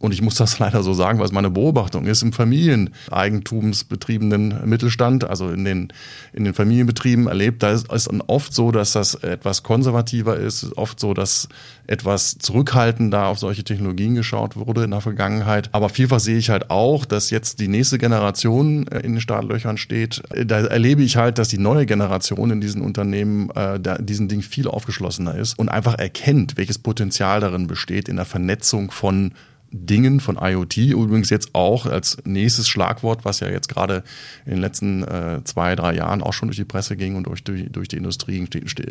und 0.00 0.12
ich 0.12 0.22
muss 0.22 0.34
das 0.34 0.58
leider 0.58 0.82
so 0.82 0.94
sagen, 0.94 1.20
was 1.20 1.30
meine 1.30 1.50
Beobachtung 1.50 2.06
ist, 2.06 2.22
im 2.22 2.32
familieneigentumsbetriebenen 2.32 4.68
Mittelstand, 4.68 5.22
also 5.24 5.50
in 5.50 5.64
den, 5.64 5.92
in 6.32 6.42
den 6.44 6.54
Familienbetrieben 6.54 7.28
erlebt, 7.28 7.62
da 7.62 7.70
ist 7.70 7.86
es 7.92 8.08
oft 8.26 8.52
so, 8.52 8.72
dass 8.72 8.90
das 8.92 9.14
etwas 9.14 9.62
konservativer 9.62 10.36
ist, 10.36 10.76
oft 10.76 10.98
so, 10.98 11.14
dass 11.14 11.48
etwas 11.86 12.38
zurückhaltender 12.38 13.26
auf 13.26 13.38
solche 13.38 13.62
Technologien 13.62 14.14
geschaut 14.14 14.56
wurde 14.56 14.84
in 14.84 14.92
der 14.92 15.02
Vergangenheit. 15.02 15.68
Aber 15.72 15.90
vielfach 15.90 16.20
sehe 16.20 16.38
ich 16.38 16.48
halt 16.48 16.70
auch, 16.70 17.04
dass 17.04 17.28
jetzt 17.30 17.60
die 17.60 17.68
nächste 17.68 17.98
Generation 17.98 18.88
äh, 18.88 19.00
in 19.00 19.12
den 19.12 19.20
Startlöchern 19.20 19.76
steht. 19.76 20.22
Da 20.46 20.60
erlebe 20.60 21.02
ich 21.02 21.16
halt, 21.16 21.36
dass 21.38 21.48
die 21.48 21.58
neue 21.58 21.84
Generation 21.86 22.50
in 22.50 22.60
diesen 22.60 22.80
Unternehmen 22.80 23.50
äh, 23.50 23.78
da, 23.78 23.98
diesen 23.98 24.28
Ding 24.28 24.40
viel 24.40 24.66
aufgeschlossener 24.66 25.34
ist 25.34 25.58
und 25.58 25.68
einfach 25.68 25.98
erkennt, 25.98 26.56
welches 26.56 26.78
Potenzial 26.78 27.40
darin 27.40 27.66
besteht 27.66 28.08
in 28.08 28.16
der 28.16 28.24
Vernetzung 28.24 28.90
von 28.90 29.32
Dingen 29.72 30.20
von 30.20 30.36
IoT, 30.40 30.76
übrigens 30.78 31.30
jetzt 31.30 31.54
auch 31.54 31.86
als 31.86 32.18
nächstes 32.24 32.68
Schlagwort, 32.68 33.24
was 33.24 33.40
ja 33.40 33.48
jetzt 33.48 33.68
gerade 33.68 34.02
in 34.44 34.52
den 34.52 34.60
letzten 34.60 35.04
äh, 35.04 35.40
zwei, 35.44 35.76
drei 35.76 35.94
Jahren 35.94 36.22
auch 36.22 36.32
schon 36.32 36.48
durch 36.48 36.56
die 36.56 36.64
Presse 36.64 36.96
ging 36.96 37.16
und 37.16 37.24
durch, 37.24 37.44
durch, 37.44 37.66
durch 37.70 37.88
die 37.88 37.96
Industrie, 37.96 38.46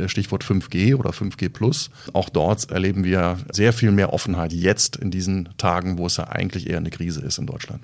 Stichwort 0.08 0.44
5G 0.44 0.96
oder 0.96 1.12
5G 1.12 1.50
Plus. 1.50 1.90
Auch 2.14 2.30
dort 2.30 2.72
erleben 2.72 3.04
wir 3.04 3.38
sehr 3.52 3.74
viel 3.74 3.92
mehr 3.92 4.14
Offenheit 4.14 4.54
jetzt 4.54 4.96
in 4.96 5.12
diesen 5.12 5.50
Tagen, 5.58 5.98
wo 5.98 6.06
es 6.06 6.18
ja 6.18 6.30
eigentlich 6.30 6.70
eher 6.70 6.78
eine 6.78 6.90
Krise 6.90 7.22
ist 7.22 7.38
in 7.38 7.46
Deutschland. 7.46 7.82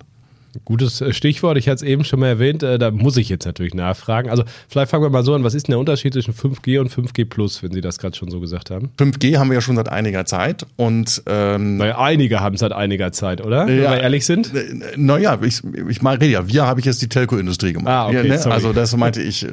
Gutes 0.64 1.02
äh, 1.02 1.14
Stichwort, 1.14 1.58
ich 1.58 1.68
hatte 1.68 1.76
es 1.76 1.82
eben 1.82 2.04
schon 2.04 2.20
mal 2.20 2.28
erwähnt, 2.28 2.64
äh, 2.64 2.78
da 2.78 2.92
muss 2.92 3.18
ich 3.18 3.30
jetzt 3.30 3.46
natürlich 3.46 3.74
nachfragen. 3.74 4.30
Also 4.30 4.44
vielleicht 4.68 4.92
fangen 4.92 5.04
wir 5.04 5.10
mal 5.10 5.24
so 5.24 5.34
an, 5.34 5.44
was 5.44 5.54
ist 5.54 5.68
denn 5.68 5.74
der 5.74 5.80
Unterschied 5.80 6.14
zwischen 6.14 6.34
5G 6.34 6.80
und 6.80 6.92
5G 6.92 7.26
Plus, 7.26 7.62
wenn 7.64 7.72
Sie 7.72 7.82
das 7.82 8.00
gerade 8.00 8.16
schon 8.16 8.30
so 8.30 8.40
gesagt 8.40 8.72
haben? 8.72 8.92
5G 8.98 9.38
haben 9.38 9.50
wir 9.50 9.56
ja 9.56 9.62
schon 9.62 9.76
seit 9.76 9.90
einiger 9.90 10.26
Zeit 10.26 10.66
und 10.78 11.24
ähm, 11.26 11.78
Naja, 11.78 12.00
einige 12.00 12.40
haben 12.40 12.56
es 12.56 12.62
seit 12.62 12.72
einiger 12.72 13.12
Zeit, 13.12 13.44
oder? 13.44 13.68
Wenn 13.68 13.78
wir 13.78 14.02
ehrlich 14.02 14.26
sind? 14.26 14.52
Naja, 14.96 15.38
ich, 15.42 15.62
ich 15.90 16.02
mal 16.02 16.16
rede 16.16 16.32
ja, 16.32 16.48
wir 16.48 16.66
habe 16.66 16.80
ich 16.80 16.86
jetzt 16.86 17.02
die 17.02 17.10
Telco-Industrie 17.10 17.74
gemacht. 17.74 17.92
Ah, 17.92 18.08
okay, 18.08 18.28
ja, 18.28 18.36
ne? 18.36 18.52
Also 18.52 18.74
das 18.74 18.96
meinte 18.98 19.22
ich, 19.22 19.44
äh, 19.44 19.50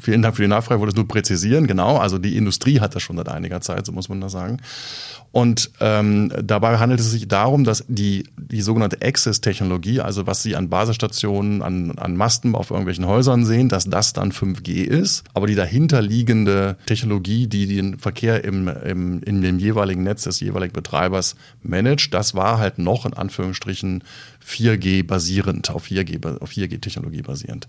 vielen 0.00 0.22
Dank 0.22 0.36
für 0.36 0.42
die 0.42 0.48
Nachfrage, 0.48 0.76
ich 0.76 0.80
wollte 0.80 0.92
es 0.92 0.96
nur 0.96 1.08
präzisieren, 1.08 1.66
genau. 1.66 1.98
Also 1.98 2.18
die 2.18 2.36
Industrie 2.36 2.80
hat 2.80 2.94
das 2.94 3.02
schon 3.02 3.16
seit 3.16 3.28
einiger 3.28 3.60
Zeit, 3.60 3.86
so 3.86 3.92
muss 3.92 4.08
man 4.08 4.20
das 4.20 4.32
sagen. 4.32 4.58
Und 5.34 5.72
ähm, 5.80 6.32
dabei 6.44 6.78
handelt 6.78 7.00
es 7.00 7.10
sich 7.10 7.26
darum, 7.26 7.64
dass 7.64 7.84
die, 7.88 8.22
die 8.36 8.62
sogenannte 8.62 9.04
Access-Technologie, 9.04 10.00
also 10.00 10.28
was 10.28 10.44
Sie 10.44 10.54
an 10.54 10.68
Basisstationen, 10.68 11.60
an, 11.60 11.98
an 11.98 12.16
Masten 12.16 12.54
auf 12.54 12.70
irgendwelchen 12.70 13.08
Häusern 13.08 13.44
sehen, 13.44 13.68
dass 13.68 13.90
das 13.90 14.12
dann 14.12 14.30
5G 14.30 14.84
ist. 14.84 15.24
Aber 15.34 15.48
die 15.48 15.56
dahinterliegende 15.56 16.76
Technologie, 16.86 17.48
die 17.48 17.66
den 17.66 17.98
Verkehr 17.98 18.44
im, 18.44 18.68
im, 18.68 19.24
in 19.24 19.42
dem 19.42 19.58
jeweiligen 19.58 20.04
Netz 20.04 20.22
des 20.22 20.38
jeweiligen 20.38 20.72
Betreibers 20.72 21.34
managt, 21.64 22.14
das 22.14 22.36
war 22.36 22.58
halt 22.58 22.78
noch 22.78 23.04
in 23.04 23.14
Anführungsstrichen 23.14 24.04
4G 24.46 25.04
basierend, 25.04 25.68
auf 25.70 25.86
4G, 25.86 26.38
auf 26.38 26.50
4G-Technologie 26.52 27.22
basierend. 27.22 27.66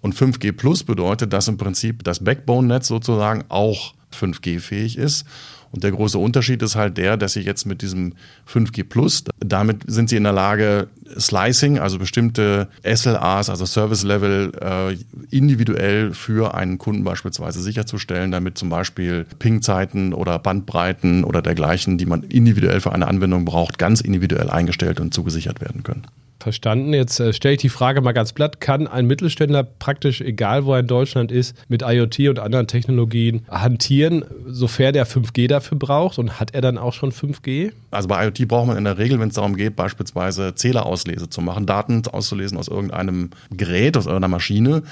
Und 0.00 0.16
5G 0.16 0.50
Plus 0.50 0.82
bedeutet, 0.82 1.32
dass 1.32 1.46
im 1.46 1.56
Prinzip 1.56 2.02
das 2.02 2.24
Backbone-Netz 2.24 2.88
sozusagen 2.88 3.44
auch 3.48 3.94
5G-fähig 4.12 4.98
ist. 4.98 5.24
Und 5.72 5.84
der 5.84 5.92
große 5.92 6.18
Unterschied 6.18 6.62
ist 6.62 6.76
halt 6.76 6.96
der, 6.96 7.16
dass 7.16 7.34
sie 7.34 7.40
jetzt 7.40 7.66
mit 7.66 7.82
diesem 7.82 8.14
5G 8.50 8.84
Plus, 8.84 9.24
damit 9.38 9.82
sind 9.86 10.08
sie 10.08 10.16
in 10.16 10.24
der 10.24 10.32
Lage, 10.32 10.88
Slicing, 11.18 11.78
also 11.78 11.98
bestimmte 11.98 12.68
SLAs, 12.82 13.50
also 13.50 13.66
Service 13.66 14.02
Level, 14.02 14.52
äh, 14.60 14.96
individuell 15.30 16.12
für 16.12 16.54
einen 16.54 16.78
Kunden 16.78 17.04
beispielsweise 17.04 17.60
sicherzustellen, 17.62 18.30
damit 18.30 18.58
zum 18.58 18.68
Beispiel 18.68 19.26
Ping-Zeiten 19.38 20.12
oder 20.12 20.38
Bandbreiten 20.38 21.24
oder 21.24 21.42
dergleichen, 21.42 21.98
die 21.98 22.06
man 22.06 22.22
individuell 22.22 22.80
für 22.80 22.92
eine 22.92 23.06
Anwendung 23.06 23.44
braucht, 23.44 23.78
ganz 23.78 24.00
individuell 24.00 24.50
eingestellt 24.50 25.00
und 25.00 25.14
zugesichert 25.14 25.60
werden 25.60 25.82
können. 25.82 26.06
Verstanden. 26.38 26.92
Jetzt 26.92 27.18
äh, 27.20 27.32
stelle 27.32 27.54
ich 27.54 27.60
die 27.60 27.68
Frage 27.68 28.00
mal 28.00 28.12
ganz 28.12 28.32
platt. 28.32 28.60
Kann 28.60 28.86
ein 28.86 29.06
Mittelständler 29.06 29.64
praktisch, 29.64 30.20
egal 30.20 30.64
wo 30.64 30.74
er 30.74 30.80
in 30.80 30.86
Deutschland 30.86 31.32
ist, 31.32 31.56
mit 31.68 31.82
IoT 31.82 32.20
und 32.28 32.38
anderen 32.38 32.66
Technologien 32.66 33.42
hantieren, 33.50 34.24
sofern 34.46 34.94
er 34.94 35.06
5G 35.06 35.48
dafür 35.48 35.78
braucht? 35.78 36.18
Und 36.18 36.38
hat 36.38 36.54
er 36.54 36.60
dann 36.60 36.78
auch 36.78 36.92
schon 36.92 37.12
5G? 37.12 37.72
Also 37.90 38.08
bei 38.08 38.24
IoT 38.24 38.48
braucht 38.48 38.66
man 38.66 38.76
in 38.76 38.84
der 38.84 38.98
Regel, 38.98 39.18
wenn 39.20 39.28
es 39.28 39.34
darum 39.34 39.56
geht, 39.56 39.76
beispielsweise 39.76 40.54
Zählerauslese 40.54 41.30
zu 41.30 41.40
machen, 41.40 41.66
Daten 41.66 42.02
auszulesen 42.06 42.58
aus 42.58 42.68
irgendeinem 42.68 43.30
Gerät, 43.50 43.96
aus 43.96 44.06
irgendeiner 44.06 44.28
Maschine, 44.28 44.82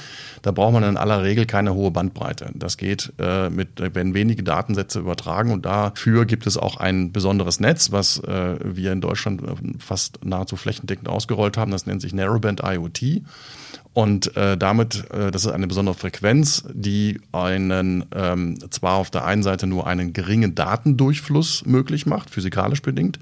da 0.43 0.53
braucht 0.53 0.75
man 0.75 0.83
in 0.83 0.97
aller 0.97 1.23
Regel 1.23 1.47
keine 1.47 1.75
hohe 1.75 1.91
Bandbreite. 1.91 2.51
Das 2.55 2.77
geht 2.77 3.13
äh, 3.19 3.49
mit, 3.49 3.69
wenn 3.95 4.13
wenige 4.13 4.43
Datensätze 4.43 5.01
übertragen 5.01 5.53
und 5.53 5.65
dafür 5.65 6.27
gibt 6.27 6.47
es 6.47 6.57
auch 6.57 6.77
ein 6.77 7.13
besonderes 7.13 7.61
Netz, 7.61 7.93
was 7.93 8.19
äh, 8.19 8.57
wir 8.63 8.93
in 8.93 9.01
Deutschland 9.01 9.43
äh, 9.43 9.47
fast 9.79 10.25
nahezu 10.25 10.57
flächendeckend 10.57 11.09
ausgerollt 11.35 11.57
haben. 11.57 11.71
Das 11.71 11.87
nennt 11.87 12.01
sich 12.01 12.15
Narrowband 12.15 12.63
IoT. 12.65 13.23
Und 13.93 14.37
äh, 14.37 14.57
damit, 14.57 15.05
äh, 15.13 15.31
das 15.31 15.45
ist 15.45 15.53
eine 15.53 15.67
besondere 15.69 15.95
Frequenz, 15.95 16.65
die 16.73 17.21
einen 17.33 18.05
ähm, 18.15 18.59
zwar 18.71 18.95
auf 18.95 19.11
der 19.11 19.25
einen 19.25 19.43
Seite 19.43 19.67
nur 19.67 19.87
einen 19.87 20.13
geringen 20.13 20.55
Datendurchfluss 20.55 21.65
möglich 21.65 22.07
macht, 22.07 22.31
physikalisch 22.31 22.83
bedingt, 22.83 23.21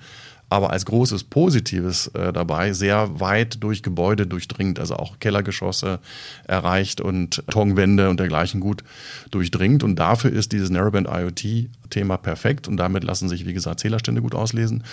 aber 0.52 0.70
als 0.70 0.84
großes 0.84 1.24
Positives 1.24 2.08
äh, 2.08 2.32
dabei 2.32 2.72
sehr 2.72 3.20
weit 3.20 3.62
durch 3.62 3.82
Gebäude 3.82 4.26
durchdringt, 4.26 4.78
also 4.78 4.96
auch 4.96 5.18
Kellergeschosse 5.18 5.98
erreicht 6.44 7.00
und 7.00 7.42
Tongwände 7.50 8.10
und 8.10 8.20
dergleichen 8.20 8.60
gut 8.60 8.84
durchdringt. 9.30 9.82
Und 9.82 9.96
dafür 9.96 10.30
ist 10.30 10.52
dieses 10.52 10.68
Narrowband 10.68 11.08
IoT-Thema 11.08 12.18
perfekt 12.18 12.68
und 12.68 12.76
damit 12.76 13.02
lassen 13.02 13.28
sich, 13.28 13.46
wie 13.46 13.54
gesagt, 13.54 13.80
Zählerstände 13.80 14.20
gut 14.20 14.34
auslesen. 14.34 14.84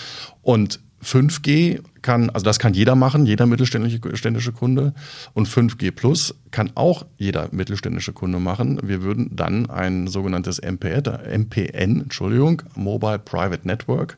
Und 0.42 0.80
5G 1.04 1.82
kann, 2.02 2.30
also 2.30 2.44
das 2.44 2.60
kann 2.60 2.74
jeder 2.74 2.96
machen, 2.96 3.26
jeder 3.26 3.46
mittelständische 3.46 4.52
Kunde. 4.52 4.94
Und 5.34 5.48
5G 5.48 5.92
Plus 5.92 6.36
kann 6.52 6.72
auch 6.76 7.06
jeder 7.18 7.50
mittelständische 7.52 8.14
Kunde 8.14 8.40
machen. 8.40 8.80
Wir 8.84 9.02
würden 9.02 9.36
dann 9.36 9.70
ein 9.70 10.08
sogenanntes 10.08 10.60
MPN, 10.62 11.04
MPN 11.42 12.02
Entschuldigung, 12.02 12.62
Mobile 12.76 13.20
Private 13.20 13.68
Network, 13.68 14.18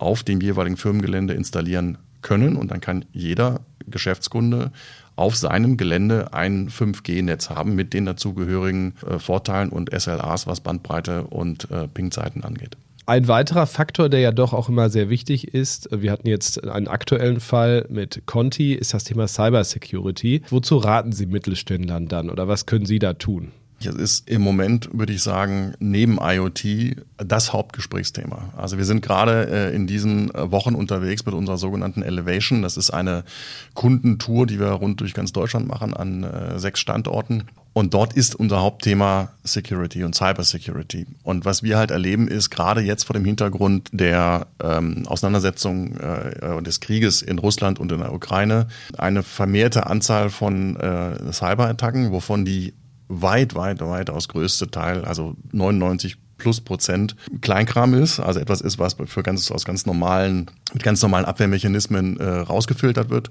auf 0.00 0.22
dem 0.22 0.40
jeweiligen 0.40 0.76
Firmengelände 0.76 1.34
installieren 1.34 1.98
können. 2.22 2.56
Und 2.56 2.70
dann 2.70 2.80
kann 2.80 3.04
jeder 3.12 3.60
Geschäftskunde 3.86 4.72
auf 5.16 5.36
seinem 5.36 5.76
Gelände 5.76 6.32
ein 6.32 6.68
5G-Netz 6.68 7.50
haben 7.50 7.74
mit 7.74 7.92
den 7.92 8.06
dazugehörigen 8.06 8.94
äh, 9.04 9.18
Vorteilen 9.18 9.70
und 9.70 9.90
SLAs, 9.90 10.46
was 10.46 10.60
Bandbreite 10.60 11.24
und 11.24 11.70
äh, 11.70 11.88
Pingzeiten 11.88 12.44
angeht. 12.44 12.76
Ein 13.08 13.26
weiterer 13.26 13.66
Faktor, 13.66 14.10
der 14.10 14.20
ja 14.20 14.32
doch 14.32 14.52
auch 14.52 14.68
immer 14.68 14.90
sehr 14.90 15.08
wichtig 15.08 15.54
ist, 15.54 15.88
wir 15.90 16.12
hatten 16.12 16.28
jetzt 16.28 16.62
einen 16.62 16.88
aktuellen 16.88 17.40
Fall 17.40 17.86
mit 17.88 18.24
Conti, 18.26 18.74
ist 18.74 18.92
das 18.92 19.04
Thema 19.04 19.26
Cybersecurity. 19.26 20.42
Wozu 20.50 20.76
raten 20.76 21.12
Sie 21.12 21.24
Mittelständlern 21.24 22.06
dann 22.06 22.28
oder 22.28 22.48
was 22.48 22.66
können 22.66 22.84
Sie 22.84 22.98
da 22.98 23.14
tun? 23.14 23.50
Es 23.80 23.94
ist 23.94 24.28
im 24.28 24.42
Moment, 24.42 24.90
würde 24.92 25.12
ich 25.12 25.22
sagen, 25.22 25.74
neben 25.78 26.18
IoT 26.20 26.96
das 27.16 27.52
Hauptgesprächsthema. 27.52 28.52
Also 28.56 28.76
wir 28.78 28.84
sind 28.84 29.02
gerade 29.02 29.48
äh, 29.48 29.74
in 29.74 29.86
diesen 29.86 30.30
Wochen 30.34 30.74
unterwegs 30.74 31.24
mit 31.24 31.34
unserer 31.34 31.58
sogenannten 31.58 32.02
Elevation. 32.02 32.62
Das 32.62 32.76
ist 32.76 32.90
eine 32.90 33.24
Kundentour, 33.74 34.46
die 34.46 34.58
wir 34.58 34.68
rund 34.68 35.00
durch 35.00 35.14
ganz 35.14 35.32
Deutschland 35.32 35.68
machen 35.68 35.94
an 35.94 36.24
äh, 36.24 36.58
sechs 36.58 36.80
Standorten. 36.80 37.44
Und 37.72 37.94
dort 37.94 38.14
ist 38.14 38.34
unser 38.34 38.60
Hauptthema 38.60 39.30
Security 39.44 40.02
und 40.02 40.12
Cybersecurity. 40.12 41.06
Und 41.22 41.44
was 41.44 41.62
wir 41.62 41.78
halt 41.78 41.92
erleben, 41.92 42.26
ist 42.26 42.50
gerade 42.50 42.80
jetzt 42.80 43.04
vor 43.04 43.14
dem 43.14 43.24
Hintergrund 43.24 43.88
der 43.92 44.48
ähm, 44.60 45.04
Auseinandersetzung 45.06 45.96
äh, 45.96 46.60
des 46.62 46.80
Krieges 46.80 47.22
in 47.22 47.38
Russland 47.38 47.78
und 47.78 47.92
in 47.92 48.00
der 48.00 48.12
Ukraine 48.12 48.66
eine 48.96 49.22
vermehrte 49.22 49.86
Anzahl 49.86 50.30
von 50.30 50.74
äh, 50.74 51.32
Cyberattacken, 51.32 52.10
wovon 52.10 52.44
die 52.44 52.74
weit, 53.08 53.54
weit, 53.54 53.80
weitaus 53.80 54.28
größte 54.28 54.70
Teil, 54.70 55.04
also 55.04 55.34
99 55.52 56.16
plus 56.38 56.60
Prozent 56.60 57.16
Kleinkram 57.40 57.94
ist, 57.94 58.20
also 58.20 58.40
etwas 58.40 58.60
ist, 58.60 58.78
was 58.78 58.96
für 59.06 59.22
ganz, 59.22 59.50
aus 59.50 59.64
ganz 59.64 59.84
normalen, 59.84 60.50
mit 60.72 60.82
ganz 60.82 61.02
normalen 61.02 61.24
Abwehrmechanismen 61.24 62.18
äh, 62.18 62.24
rausgefiltert 62.24 63.10
wird. 63.10 63.30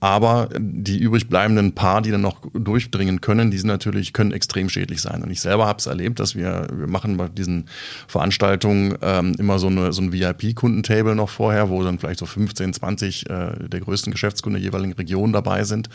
Aber 0.00 0.48
die 0.58 0.98
übrig 0.98 1.28
bleibenden 1.28 1.76
paar, 1.76 2.02
die 2.02 2.10
dann 2.10 2.20
noch 2.22 2.38
durchdringen 2.52 3.20
können, 3.20 3.52
die 3.52 3.58
sind 3.58 3.68
natürlich, 3.68 4.12
können 4.12 4.32
extrem 4.32 4.68
schädlich 4.68 5.00
sein. 5.00 5.22
Und 5.22 5.30
ich 5.30 5.40
selber 5.40 5.66
habe 5.66 5.78
es 5.78 5.86
erlebt, 5.86 6.18
dass 6.18 6.34
wir, 6.34 6.66
wir 6.72 6.88
machen 6.88 7.16
bei 7.16 7.28
diesen 7.28 7.66
Veranstaltungen 8.08 8.98
ähm, 9.00 9.36
immer 9.38 9.60
so, 9.60 9.68
eine, 9.68 9.92
so 9.92 10.02
ein 10.02 10.12
VIP-Kundentable 10.12 11.14
noch 11.14 11.30
vorher, 11.30 11.70
wo 11.70 11.84
dann 11.84 12.00
vielleicht 12.00 12.18
so 12.18 12.26
15, 12.26 12.72
20 12.72 13.30
äh, 13.30 13.68
der 13.68 13.80
größten 13.80 14.10
Geschäftskunden 14.10 14.60
der 14.60 14.68
jeweiligen 14.68 14.94
Region 14.94 15.32
dabei 15.32 15.62
sind 15.62 15.88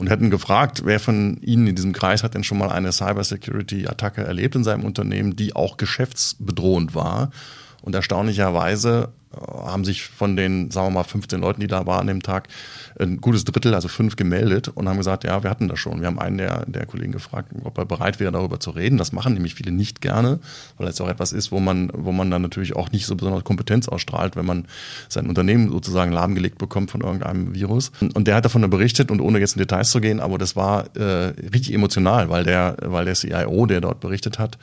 und 0.00 0.08
hätten 0.08 0.30
gefragt, 0.30 0.82
wer 0.86 0.98
von 0.98 1.36
Ihnen 1.42 1.66
in 1.66 1.76
diesem 1.76 1.92
Kreis 1.92 2.22
hat 2.22 2.32
denn 2.32 2.42
schon 2.42 2.56
mal 2.56 2.70
eine 2.70 2.90
Cybersecurity-Attacke 2.90 4.24
erlebt 4.24 4.54
in 4.54 4.64
seinem 4.64 4.84
Unternehmen, 4.84 5.36
die 5.36 5.54
auch 5.54 5.76
geschäftsbedrohend 5.76 6.94
war. 6.94 7.30
Und 7.82 7.94
erstaunlicherweise 7.94 9.10
haben 9.32 9.84
sich 9.84 10.02
von 10.02 10.36
den, 10.36 10.70
sagen 10.70 10.88
wir 10.88 10.90
mal, 10.90 11.04
15 11.04 11.40
Leuten, 11.40 11.60
die 11.60 11.68
da 11.68 11.86
waren 11.86 12.00
an 12.00 12.06
dem 12.08 12.22
Tag, 12.22 12.48
ein 12.98 13.20
gutes 13.20 13.44
Drittel, 13.44 13.74
also 13.74 13.86
fünf 13.86 14.16
gemeldet 14.16 14.68
und 14.68 14.88
haben 14.88 14.96
gesagt, 14.96 15.24
ja, 15.24 15.42
wir 15.42 15.50
hatten 15.50 15.68
das 15.68 15.78
schon. 15.78 16.00
Wir 16.00 16.08
haben 16.08 16.18
einen 16.18 16.38
der, 16.38 16.66
der 16.66 16.84
Kollegen 16.86 17.12
gefragt, 17.12 17.52
ob 17.62 17.78
er 17.78 17.86
bereit 17.86 18.18
wäre, 18.18 18.32
darüber 18.32 18.58
zu 18.58 18.70
reden. 18.70 18.98
Das 18.98 19.12
machen 19.12 19.34
nämlich 19.34 19.54
viele 19.54 19.70
nicht 19.70 20.00
gerne, 20.00 20.40
weil 20.78 20.88
es 20.88 21.00
auch 21.00 21.08
etwas 21.08 21.32
ist, 21.32 21.52
wo 21.52 21.60
man, 21.60 21.92
wo 21.94 22.10
man 22.10 22.30
dann 22.30 22.42
natürlich 22.42 22.74
auch 22.74 22.90
nicht 22.90 23.06
so 23.06 23.14
besonders 23.14 23.44
Kompetenz 23.44 23.88
ausstrahlt, 23.88 24.34
wenn 24.34 24.46
man 24.46 24.66
sein 25.08 25.28
Unternehmen 25.28 25.70
sozusagen 25.70 26.10
lahmgelegt 26.10 26.58
bekommt 26.58 26.90
von 26.90 27.00
irgendeinem 27.00 27.54
Virus. 27.54 27.92
Und 28.00 28.26
der 28.26 28.34
hat 28.34 28.44
davon 28.44 28.68
berichtet 28.68 29.10
und 29.12 29.20
ohne 29.20 29.38
jetzt 29.38 29.54
in 29.54 29.60
Details 29.60 29.90
zu 29.90 30.00
gehen, 30.00 30.18
aber 30.18 30.38
das 30.38 30.56
war 30.56 30.94
äh, 30.96 31.32
richtig 31.52 31.72
emotional, 31.72 32.30
weil 32.30 32.42
der, 32.42 32.76
weil 32.82 33.04
der 33.04 33.14
CIO, 33.14 33.66
der 33.66 33.80
dort 33.80 34.00
berichtet 34.00 34.38
hat, 34.38 34.58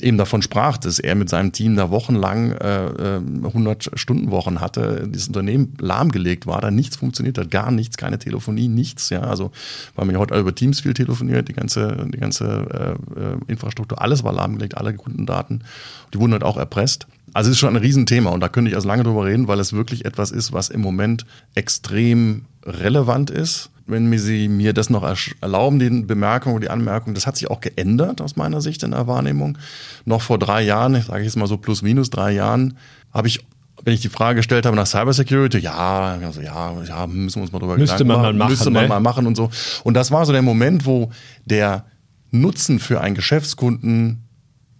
eben 0.00 0.18
davon 0.18 0.42
sprach, 0.42 0.76
dass 0.76 0.98
er 0.98 1.14
mit 1.14 1.28
seinem 1.28 1.52
Team 1.52 1.76
da 1.76 1.90
wochenlang 1.90 2.52
äh, 2.52 3.20
100-Stunden-Wochen 3.42 4.56
äh, 4.56 4.58
hatte, 4.58 5.08
dieses 5.08 5.28
Unternehmen 5.28 5.74
lahmgelegt 5.80 6.46
war, 6.46 6.60
da 6.60 6.70
nichts 6.70 6.96
funktioniert 6.96 7.38
hat, 7.38 7.50
gar 7.50 7.70
nichts, 7.70 7.96
keine 7.96 8.18
Telefonie, 8.18 8.68
nichts. 8.68 9.10
Ja, 9.10 9.20
also 9.20 9.52
weil 9.94 10.04
man 10.04 10.14
ja 10.14 10.20
heute 10.20 10.38
über 10.38 10.54
Teams 10.54 10.80
viel 10.80 10.94
telefoniert, 10.94 11.48
die 11.48 11.54
ganze, 11.54 12.06
die 12.12 12.18
ganze 12.18 12.96
äh, 13.16 13.20
äh, 13.20 13.36
Infrastruktur, 13.46 14.00
alles 14.00 14.24
war 14.24 14.32
lahmgelegt, 14.32 14.76
alle 14.76 14.94
Kundendaten, 14.94 15.64
die 16.12 16.20
wurden 16.20 16.32
halt 16.32 16.44
auch 16.44 16.56
erpresst. 16.56 17.06
Also 17.32 17.48
es 17.48 17.56
ist 17.56 17.60
schon 17.60 17.76
ein 17.76 17.82
Riesenthema 17.82 18.30
und 18.30 18.40
da 18.40 18.48
könnte 18.48 18.70
ich 18.70 18.74
also 18.74 18.88
lange 18.88 19.04
drüber 19.04 19.24
reden, 19.24 19.48
weil 19.48 19.60
es 19.60 19.72
wirklich 19.72 20.04
etwas 20.04 20.30
ist, 20.30 20.52
was 20.52 20.68
im 20.68 20.80
Moment 20.80 21.26
extrem 21.54 22.44
relevant 22.64 23.30
ist 23.30 23.70
wenn 23.86 24.06
mir 24.06 24.18
Sie 24.18 24.48
mir 24.48 24.72
das 24.72 24.90
noch 24.90 25.04
erlauben, 25.40 25.78
die 25.78 25.90
Bemerkung 25.90 26.54
oder 26.54 26.62
die 26.62 26.70
Anmerkung, 26.70 27.14
das 27.14 27.26
hat 27.26 27.36
sich 27.36 27.50
auch 27.50 27.60
geändert 27.60 28.20
aus 28.20 28.36
meiner 28.36 28.60
Sicht 28.60 28.82
in 28.82 28.90
der 28.90 29.06
Wahrnehmung. 29.06 29.58
Noch 30.04 30.22
vor 30.22 30.38
drei 30.38 30.62
Jahren, 30.62 31.00
sage 31.00 31.20
ich 31.20 31.26
jetzt 31.26 31.36
mal 31.36 31.46
so 31.46 31.56
plus 31.56 31.82
minus 31.82 32.10
drei 32.10 32.32
Jahren, 32.32 32.76
habe 33.12 33.28
ich 33.28 33.44
wenn 33.84 33.94
ich 33.94 34.00
die 34.00 34.08
Frage 34.08 34.36
gestellt 34.36 34.66
habe 34.66 34.74
nach 34.74 34.86
Cybersecurity, 34.86 35.58
ja, 35.58 36.18
also 36.22 36.40
ja, 36.40 36.72
ja, 36.82 37.06
müssen 37.06 37.36
wir 37.36 37.42
uns 37.42 37.52
mal 37.52 37.58
drüber 37.58 37.76
müsste 37.76 38.04
man 38.04 38.16
machen, 38.16 38.22
mal 38.22 38.32
machen, 38.32 38.50
müsste 38.50 38.70
man 38.70 38.82
ne? 38.82 38.88
mal 38.88 39.00
machen 39.00 39.26
und 39.26 39.36
so. 39.36 39.50
Und 39.84 39.94
das 39.94 40.10
war 40.10 40.24
so 40.24 40.32
der 40.32 40.42
Moment, 40.42 40.86
wo 40.86 41.10
der 41.44 41.84
Nutzen 42.30 42.78
für 42.78 43.00
einen 43.00 43.14
Geschäftskunden, 43.14 44.24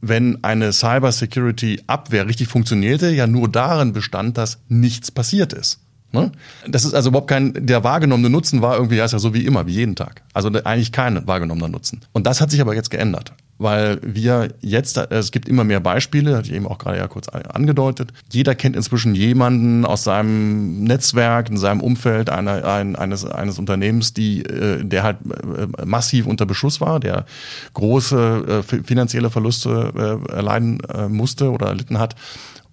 wenn 0.00 0.42
eine 0.42 0.72
Cybersecurity 0.72 1.82
Abwehr 1.86 2.26
richtig 2.26 2.48
funktionierte, 2.48 3.10
ja 3.10 3.26
nur 3.26 3.48
darin 3.48 3.92
bestand, 3.92 4.38
dass 4.38 4.58
nichts 4.68 5.10
passiert 5.10 5.52
ist. 5.52 5.85
Ne? 6.12 6.32
Das 6.66 6.84
ist 6.84 6.94
also 6.94 7.10
überhaupt 7.10 7.28
kein, 7.28 7.52
der 7.66 7.84
wahrgenommene 7.84 8.30
Nutzen 8.30 8.62
war 8.62 8.76
irgendwie, 8.76 8.96
ja, 8.96 9.04
ist 9.04 9.12
ja 9.12 9.18
so 9.18 9.34
wie 9.34 9.44
immer, 9.44 9.66
wie 9.66 9.72
jeden 9.72 9.96
Tag. 9.96 10.22
Also 10.32 10.48
eigentlich 10.48 10.92
kein 10.92 11.26
wahrgenommener 11.26 11.68
Nutzen. 11.68 12.00
Und 12.12 12.26
das 12.26 12.40
hat 12.40 12.50
sich 12.50 12.60
aber 12.60 12.74
jetzt 12.74 12.90
geändert. 12.90 13.32
Weil 13.58 14.00
wir 14.02 14.52
jetzt, 14.60 14.98
es 14.98 15.32
gibt 15.32 15.48
immer 15.48 15.64
mehr 15.64 15.80
Beispiele, 15.80 16.36
hatte 16.36 16.48
ich 16.48 16.54
eben 16.54 16.66
auch 16.66 16.76
gerade 16.76 16.98
ja 16.98 17.08
kurz 17.08 17.28
angedeutet. 17.28 18.12
Jeder 18.30 18.54
kennt 18.54 18.76
inzwischen 18.76 19.14
jemanden 19.14 19.86
aus 19.86 20.04
seinem 20.04 20.84
Netzwerk, 20.84 21.48
in 21.48 21.56
seinem 21.56 21.80
Umfeld 21.80 22.28
einer, 22.28 22.64
ein, 22.66 22.96
eines, 22.96 23.24
eines 23.24 23.58
Unternehmens, 23.58 24.12
die, 24.12 24.42
äh, 24.42 24.84
der 24.84 25.02
halt 25.02 25.16
äh, 25.24 25.86
massiv 25.86 26.26
unter 26.26 26.44
Beschuss 26.44 26.82
war, 26.82 27.00
der 27.00 27.24
große 27.72 28.62
äh, 28.70 28.82
finanzielle 28.82 29.30
Verluste 29.30 30.22
erleiden 30.30 30.78
musste 31.08 31.50
oder 31.50 31.68
erlitten 31.68 31.98
hat. 31.98 32.14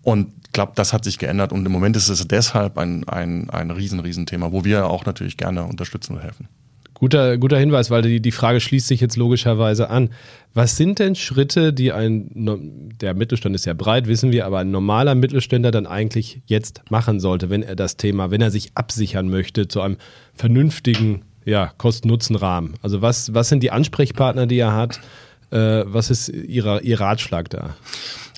Und 0.02 0.34
glaube, 0.54 0.74
das 0.76 0.94
hat 0.94 1.04
sich 1.04 1.18
geändert 1.18 1.52
und 1.52 1.66
im 1.66 1.72
Moment 1.72 1.96
ist 1.96 2.10
es 2.10 2.28
deshalb 2.28 2.78
ein, 2.78 3.08
ein, 3.08 3.50
ein 3.50 3.72
riesen, 3.72 4.00
riesen 4.00 4.26
Thema, 4.26 4.52
wo 4.52 4.64
wir 4.64 4.88
auch 4.88 5.06
natürlich 5.06 5.38
gerne 5.38 5.64
unterstützen 5.64 6.16
und 6.16 6.24
helfen. 6.24 6.48
Guter, 6.94 7.38
guter 7.38 7.58
Hinweis, 7.58 7.92
weil 7.92 8.02
die, 8.02 8.22
die 8.22 8.32
Frage 8.32 8.62
schließt 8.62 8.88
sich 8.88 9.02
jetzt 9.02 9.18
logischerweise 9.18 9.90
an. 9.90 10.12
Was 10.54 10.78
sind 10.78 11.00
denn 11.00 11.16
Schritte, 11.16 11.74
die 11.74 11.92
ein, 11.92 12.30
der 13.02 13.14
Mittelstand 13.14 13.56
ist 13.56 13.66
ja 13.66 13.74
breit, 13.74 14.08
wissen 14.08 14.32
wir, 14.32 14.46
aber 14.46 14.60
ein 14.60 14.72
normaler 14.72 15.16
Mittelständler 15.16 15.72
dann 15.72 15.86
eigentlich 15.86 16.42
jetzt 16.46 16.84
machen 16.90 17.20
sollte, 17.20 17.50
wenn 17.50 17.64
er 17.64 17.76
das 17.76 17.98
Thema, 17.98 18.32
wenn 18.32 18.42
er 18.42 18.52
sich 18.52 18.72
absichern 18.76 19.28
möchte 19.28 19.68
zu 19.68 19.82
einem 19.82 19.98
vernünftigen 20.34 21.24
ja, 21.44 21.74
Kosten-Nutzen-Rahmen? 21.78 22.76
Also 22.82 23.02
was, 23.02 23.34
was 23.34 23.50
sind 23.50 23.64
die 23.64 23.72
Ansprechpartner, 23.72 24.46
die 24.46 24.60
er 24.60 24.74
hat? 24.74 25.02
Äh, 25.52 25.84
was 25.86 26.10
ist 26.10 26.30
ihrer, 26.30 26.84
Ihr 26.84 27.00
Ratschlag 27.00 27.50
da? 27.50 27.76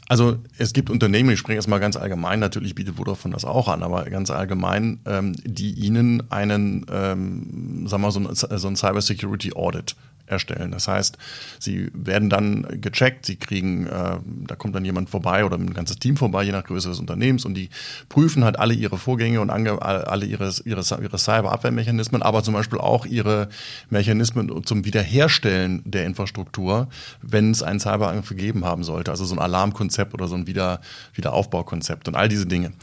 Also 0.08 0.38
es 0.58 0.74
gibt 0.74 0.90
Unternehmen, 0.92 1.32
ich 1.32 1.40
spreche 1.40 1.56
jetzt 1.56 1.68
mal 1.68 1.80
ganz 1.80 1.96
allgemein, 1.96 2.40
natürlich 2.40 2.76
bietet 2.76 2.98
Vodafone 2.98 3.34
das 3.34 3.44
auch 3.44 3.68
an, 3.68 3.82
aber 3.82 4.06
ganz 4.06 4.30
allgemein, 4.30 5.00
ähm, 5.06 5.36
die 5.44 5.72
ihnen 5.72 6.32
einen, 6.32 6.86
ähm, 6.92 7.88
sagen 7.88 8.04
wir 8.04 8.08
mal, 8.08 8.12
so 8.12 8.20
ein, 8.20 8.60
so 8.60 8.68
ein 8.68 8.76
Cyber 8.76 9.02
Security 9.02 9.54
Audit 9.56 9.96
erstellen. 10.28 10.72
Das 10.72 10.88
heißt, 10.88 11.18
sie 11.60 11.90
werden 11.94 12.30
dann 12.30 12.82
gecheckt, 12.82 13.26
sie 13.26 13.36
kriegen, 13.36 13.88
äh, 13.88 14.18
da 14.48 14.56
kommt 14.56 14.76
dann 14.76 14.86
jemand 14.86 15.10
vorbei 15.10 15.46
oder 15.46 15.58
ein 15.58 15.74
ganzes 15.74 15.98
Team 15.98 16.18
vorbei, 16.18 16.44
je 16.44 16.52
nach 16.52 16.64
Größe 16.64 16.90
des 16.90 17.00
Unternehmens, 17.00 17.46
und 17.46 17.56
die 17.56 17.70
prüfen 18.10 18.44
halt 18.44 18.58
alle 18.60 18.74
ihre 18.74 18.98
Vorgänge 18.98 19.42
und 19.42 19.50
alle 19.50 20.26
ihre, 20.26 20.52
ihre, 20.66 20.82
ihre 21.02 21.18
Cyberabwehrmechanismen, 21.18 22.22
aber 22.22 22.44
zum 22.44 22.54
Beispiel 22.54 22.80
auch 22.80 23.06
ihre 23.06 23.50
Mechanismen 23.90 24.66
zum 24.66 24.86
Wiederherstellen 24.86 25.82
der 25.86 26.06
Infrastruktur, 26.06 26.88
wenn 27.22 27.52
es 27.52 27.64
einen 27.64 27.80
Cyberangriff 27.80 28.30
gegeben 28.30 28.66
haben 28.66 28.84
sollte. 28.84 29.12
Also 29.12 29.26
so 29.26 29.36
ein 29.36 29.40
Alarmkonzept 29.40 30.14
oder 30.14 30.28
so 30.28 30.36
ein 30.36 30.48
Wieder, 30.48 30.82
Wiederaufbaukonzept 31.14 32.08
und 32.08 32.16
all 32.16 32.30
diese 32.30 32.46
Dinge. 32.46 32.74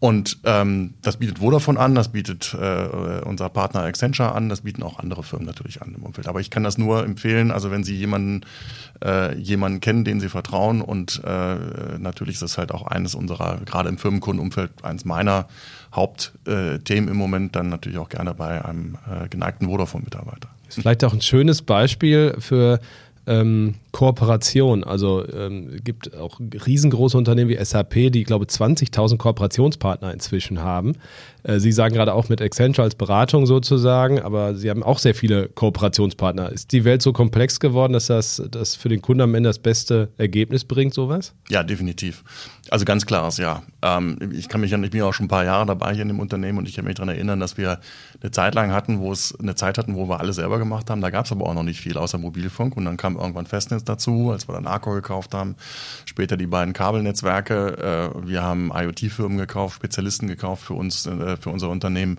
Und 0.00 0.38
ähm, 0.44 0.94
das 1.02 1.16
bietet 1.16 1.40
Vodafone 1.40 1.78
an, 1.78 1.96
das 1.96 2.08
bietet 2.08 2.54
äh, 2.54 3.20
unser 3.24 3.48
Partner 3.48 3.82
Accenture 3.82 4.32
an, 4.32 4.48
das 4.48 4.60
bieten 4.60 4.84
auch 4.84 5.00
andere 5.00 5.24
Firmen 5.24 5.46
natürlich 5.46 5.82
an 5.82 5.92
im 5.96 6.04
Umfeld. 6.04 6.28
Aber 6.28 6.38
ich 6.40 6.50
kann 6.50 6.62
das 6.62 6.78
nur 6.78 7.04
empfehlen, 7.04 7.50
also 7.50 7.72
wenn 7.72 7.82
Sie 7.82 7.96
jemanden, 7.96 8.42
äh, 9.04 9.36
jemanden 9.36 9.80
kennen, 9.80 10.04
den 10.04 10.20
Sie 10.20 10.28
vertrauen 10.28 10.82
und 10.82 11.20
äh, 11.24 11.98
natürlich 11.98 12.34
ist 12.34 12.42
das 12.42 12.58
halt 12.58 12.70
auch 12.70 12.86
eines 12.86 13.16
unserer, 13.16 13.58
gerade 13.64 13.88
im 13.88 13.98
Firmenkundenumfeld, 13.98 14.84
eines 14.84 15.04
meiner 15.04 15.48
Hauptthemen 15.92 17.08
im 17.08 17.16
Moment, 17.16 17.56
dann 17.56 17.68
natürlich 17.68 17.98
auch 17.98 18.08
gerne 18.08 18.34
bei 18.34 18.64
einem 18.64 18.98
äh, 19.10 19.28
geneigten 19.28 19.66
Vodafone-Mitarbeiter. 19.66 20.48
Ist 20.68 20.76
vielleicht 20.76 21.02
auch 21.02 21.14
ein 21.14 21.22
schönes 21.22 21.62
Beispiel 21.62 22.36
für 22.38 22.78
ähm, 23.28 23.74
Kooperation. 23.92 24.82
Also 24.82 25.24
ähm, 25.28 25.78
gibt 25.84 26.16
auch 26.16 26.40
riesengroße 26.40 27.16
Unternehmen 27.16 27.50
wie 27.50 27.62
SAP, 27.62 28.10
die, 28.12 28.20
ich 28.20 28.26
glaube, 28.26 28.46
20.000 28.46 29.18
Kooperationspartner 29.18 30.12
inzwischen 30.12 30.60
haben. 30.60 30.94
Äh, 31.42 31.60
Sie 31.60 31.72
sagen 31.72 31.94
gerade 31.94 32.14
auch 32.14 32.28
mit 32.28 32.40
Accenture 32.40 32.84
als 32.84 32.94
Beratung 32.94 33.46
sozusagen, 33.46 34.20
aber 34.20 34.54
Sie 34.54 34.70
haben 34.70 34.82
auch 34.82 34.98
sehr 34.98 35.14
viele 35.14 35.48
Kooperationspartner. 35.48 36.50
Ist 36.50 36.72
die 36.72 36.84
Welt 36.84 37.02
so 37.02 37.12
komplex 37.12 37.60
geworden, 37.60 37.92
dass 37.92 38.06
das, 38.06 38.42
das 38.50 38.74
für 38.74 38.88
den 38.88 39.02
Kunden 39.02 39.20
am 39.20 39.34
Ende 39.34 39.50
das 39.50 39.58
beste 39.58 40.08
Ergebnis 40.16 40.64
bringt, 40.64 40.94
sowas? 40.94 41.34
Ja, 41.50 41.62
definitiv. 41.62 42.24
Also 42.70 42.84
ganz 42.84 43.06
klares 43.06 43.38
Ja. 43.38 43.62
Ähm, 43.82 44.18
ich 44.32 44.48
kann 44.48 44.60
mich 44.60 44.70
ja, 44.70 44.78
ich 44.78 44.90
bin 44.90 45.02
auch 45.02 45.12
schon 45.12 45.26
ein 45.26 45.28
paar 45.28 45.44
Jahre 45.44 45.66
dabei 45.66 45.92
hier 45.94 46.02
in 46.02 46.08
dem 46.08 46.20
Unternehmen 46.20 46.58
und 46.58 46.68
ich 46.68 46.76
kann 46.76 46.84
mich 46.84 46.96
daran 46.96 47.08
erinnern, 47.08 47.40
dass 47.40 47.56
wir 47.56 47.80
eine 48.20 48.30
Zeit 48.30 48.54
lang 48.54 48.72
hatten, 48.72 48.98
wo 48.98 49.12
es 49.12 49.34
eine 49.38 49.54
Zeit 49.54 49.78
hatten, 49.78 49.94
wo 49.94 50.08
wir 50.08 50.20
alles 50.20 50.36
selber 50.36 50.58
gemacht 50.58 50.90
haben. 50.90 51.00
Da 51.00 51.10
gab 51.10 51.26
es 51.26 51.32
aber 51.32 51.46
auch 51.46 51.54
noch 51.54 51.62
nicht 51.62 51.80
viel 51.80 51.96
außer 51.96 52.18
Mobilfunk 52.18 52.76
und 52.76 52.84
dann 52.84 52.96
kam 52.96 53.16
irgendwann 53.16 53.46
Festnetz 53.46 53.84
dazu, 53.84 54.30
als 54.30 54.48
wir 54.48 54.54
dann 54.54 54.66
Arco 54.66 54.92
gekauft 54.92 55.34
haben. 55.34 55.56
Später 56.04 56.36
die 56.36 56.46
beiden 56.46 56.74
Kabelnetzwerke. 56.74 58.12
Äh, 58.16 58.28
wir 58.28 58.42
haben 58.42 58.70
IoT-Firmen 58.74 59.38
gekauft, 59.38 59.76
Spezialisten 59.76 60.26
gekauft 60.26 60.64
für 60.64 60.74
uns, 60.74 61.06
äh, 61.06 61.36
für 61.36 61.50
unser 61.50 61.70
Unternehmen. 61.70 62.18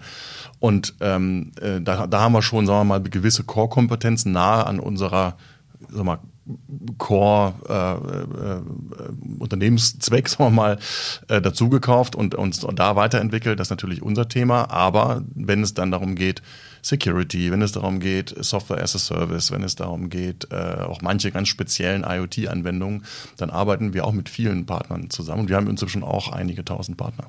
Und 0.60 0.96
ähm, 1.02 1.52
äh, 1.62 1.82
da, 1.82 2.08
da 2.08 2.22
haben 2.22 2.34
wir 2.34 2.42
schon, 2.42 2.66
sagen 2.66 2.80
wir 2.80 3.00
mal, 3.00 3.02
gewisse 3.02 3.44
Core-Kompetenzen 3.44 4.32
nahe 4.32 4.66
an 4.66 4.80
unserer 4.80 5.36
sag 5.88 6.04
mal, 6.04 6.20
Core 6.98 7.54
äh, 7.68 7.74
äh, 8.46 9.78
sagen 10.28 10.38
wir 10.38 10.50
mal, 10.50 10.80
äh, 11.28 11.42
dazugekauft 11.42 12.16
und 12.16 12.36
uns 12.36 12.60
da 12.60 12.96
weiterentwickelt. 12.96 13.60
Das 13.60 13.68
ist 13.68 13.72
natürlich 13.72 14.02
unser 14.02 14.28
Thema. 14.28 14.70
Aber 14.70 15.24
wenn 15.36 15.64
es 15.64 15.74
dann 15.74 15.92
darum 15.92 16.16
geht, 16.16 16.42
Security, 16.82 17.52
wenn 17.52 17.62
es 17.62 17.74
darum 17.74 18.00
geht, 18.00 18.34
Software 18.40 18.82
as 18.82 18.96
a 18.96 19.00
Service, 19.00 19.52
wenn 19.52 19.64
es 19.64 19.76
darum 19.76 20.10
geht, 20.10 20.48
äh, 20.52 20.82
auch 20.84 21.02
manche 21.02 21.32
ganz 21.32 21.50
speziellen 21.50 22.06
IoT-Anwendungen, 22.08 23.04
dann 23.38 23.50
arbeiten 23.50 23.94
wir 23.94 24.06
auch 24.06 24.14
mit 24.14 24.30
vielen 24.30 24.66
Partnern 24.66 25.10
zusammen. 25.10 25.42
Und 25.42 25.50
wir 25.50 25.58
haben 25.58 25.70
inzwischen 25.70 26.04
auch 26.04 26.32
einige 26.32 26.64
tausend 26.64 26.98
Partner 26.98 27.28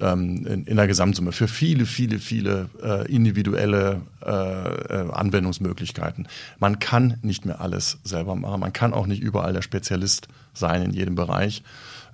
ähm, 0.00 0.46
in, 0.46 0.64
in 0.64 0.76
der 0.76 0.86
Gesamtsumme 0.86 1.32
für 1.32 1.48
viele, 1.48 1.86
viele, 1.86 2.18
viele 2.18 2.68
äh, 2.82 3.10
individuelle 3.12 4.00
äh, 4.24 4.30
äh, 4.30 5.10
Anwendungsmöglichkeiten. 5.12 6.28
Man 6.58 6.78
kann 6.78 7.18
nicht 7.22 7.46
mehr 7.46 7.60
alles 7.60 7.98
selber 8.04 8.34
machen. 8.34 8.60
Man 8.60 8.72
kann 8.72 8.92
auch 8.92 9.06
nicht 9.06 9.22
überall 9.22 9.52
der 9.52 9.62
Spezialist 9.62 10.28
sein 10.52 10.82
in 10.82 10.92
jedem 10.92 11.14
Bereich. 11.14 11.62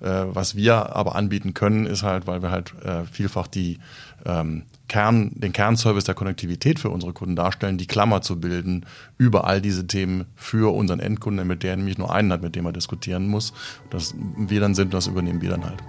Äh, 0.01 0.25
was 0.27 0.55
wir 0.55 0.95
aber 0.95 1.15
anbieten 1.15 1.53
können, 1.53 1.85
ist 1.85 2.03
halt, 2.03 2.27
weil 2.27 2.41
wir 2.41 2.51
halt 2.51 2.73
äh, 2.83 3.05
vielfach 3.05 3.47
die 3.47 3.79
ähm, 4.25 4.63
Kern, 4.89 5.31
den 5.33 5.53
Kernservice 5.53 6.03
der 6.03 6.13
Konnektivität 6.13 6.79
für 6.79 6.89
unsere 6.89 7.13
Kunden 7.13 7.35
darstellen, 7.35 7.77
die 7.77 7.87
Klammer 7.87 8.21
zu 8.21 8.39
bilden 8.39 8.85
über 9.17 9.47
all 9.47 9.61
diese 9.61 9.87
Themen 9.87 10.25
für 10.35 10.73
unseren 10.73 10.99
Endkunden, 10.99 11.47
mit 11.47 11.63
der 11.63 11.75
nämlich 11.77 11.97
nur 11.97 12.13
einen 12.13 12.31
hat, 12.31 12.41
mit 12.41 12.55
dem 12.55 12.65
er 12.65 12.73
diskutieren 12.73 13.27
muss. 13.27 13.53
Dass 13.89 14.13
wir 14.37 14.59
dann 14.59 14.75
sind, 14.75 14.93
das 14.93 15.07
übernehmen 15.07 15.41
wir 15.41 15.51
dann 15.51 15.65
halt. 15.65 15.81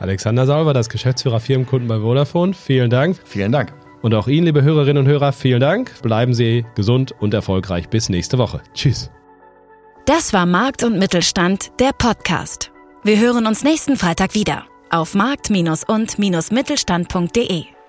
Alexander 0.00 0.46
Sauber, 0.46 0.74
das 0.74 0.88
Geschäftsführer 0.88 1.40
Firmenkunden 1.40 1.88
bei 1.88 2.00
Vodafone. 2.00 2.54
Vielen 2.54 2.90
Dank. 2.90 3.18
Vielen 3.24 3.52
Dank. 3.52 3.72
Und 4.02 4.14
auch 4.14 4.26
Ihnen, 4.26 4.46
liebe 4.46 4.62
Hörerinnen 4.62 5.04
und 5.04 5.10
Hörer, 5.10 5.32
vielen 5.32 5.60
Dank. 5.60 5.92
Bleiben 6.02 6.34
Sie 6.34 6.66
gesund 6.74 7.14
und 7.20 7.32
erfolgreich. 7.34 7.88
Bis 7.88 8.08
nächste 8.08 8.38
Woche. 8.38 8.60
Tschüss. 8.74 9.12
Das 10.06 10.32
war 10.32 10.46
Markt 10.46 10.82
und 10.82 10.98
Mittelstand, 10.98 11.70
der 11.78 11.92
Podcast. 11.92 12.72
Wir 13.04 13.20
hören 13.20 13.46
uns 13.46 13.62
nächsten 13.62 13.96
Freitag 13.96 14.34
wieder 14.34 14.64
auf 14.90 15.14
markt- 15.14 15.50
und-mittelstand.de. 15.50 17.79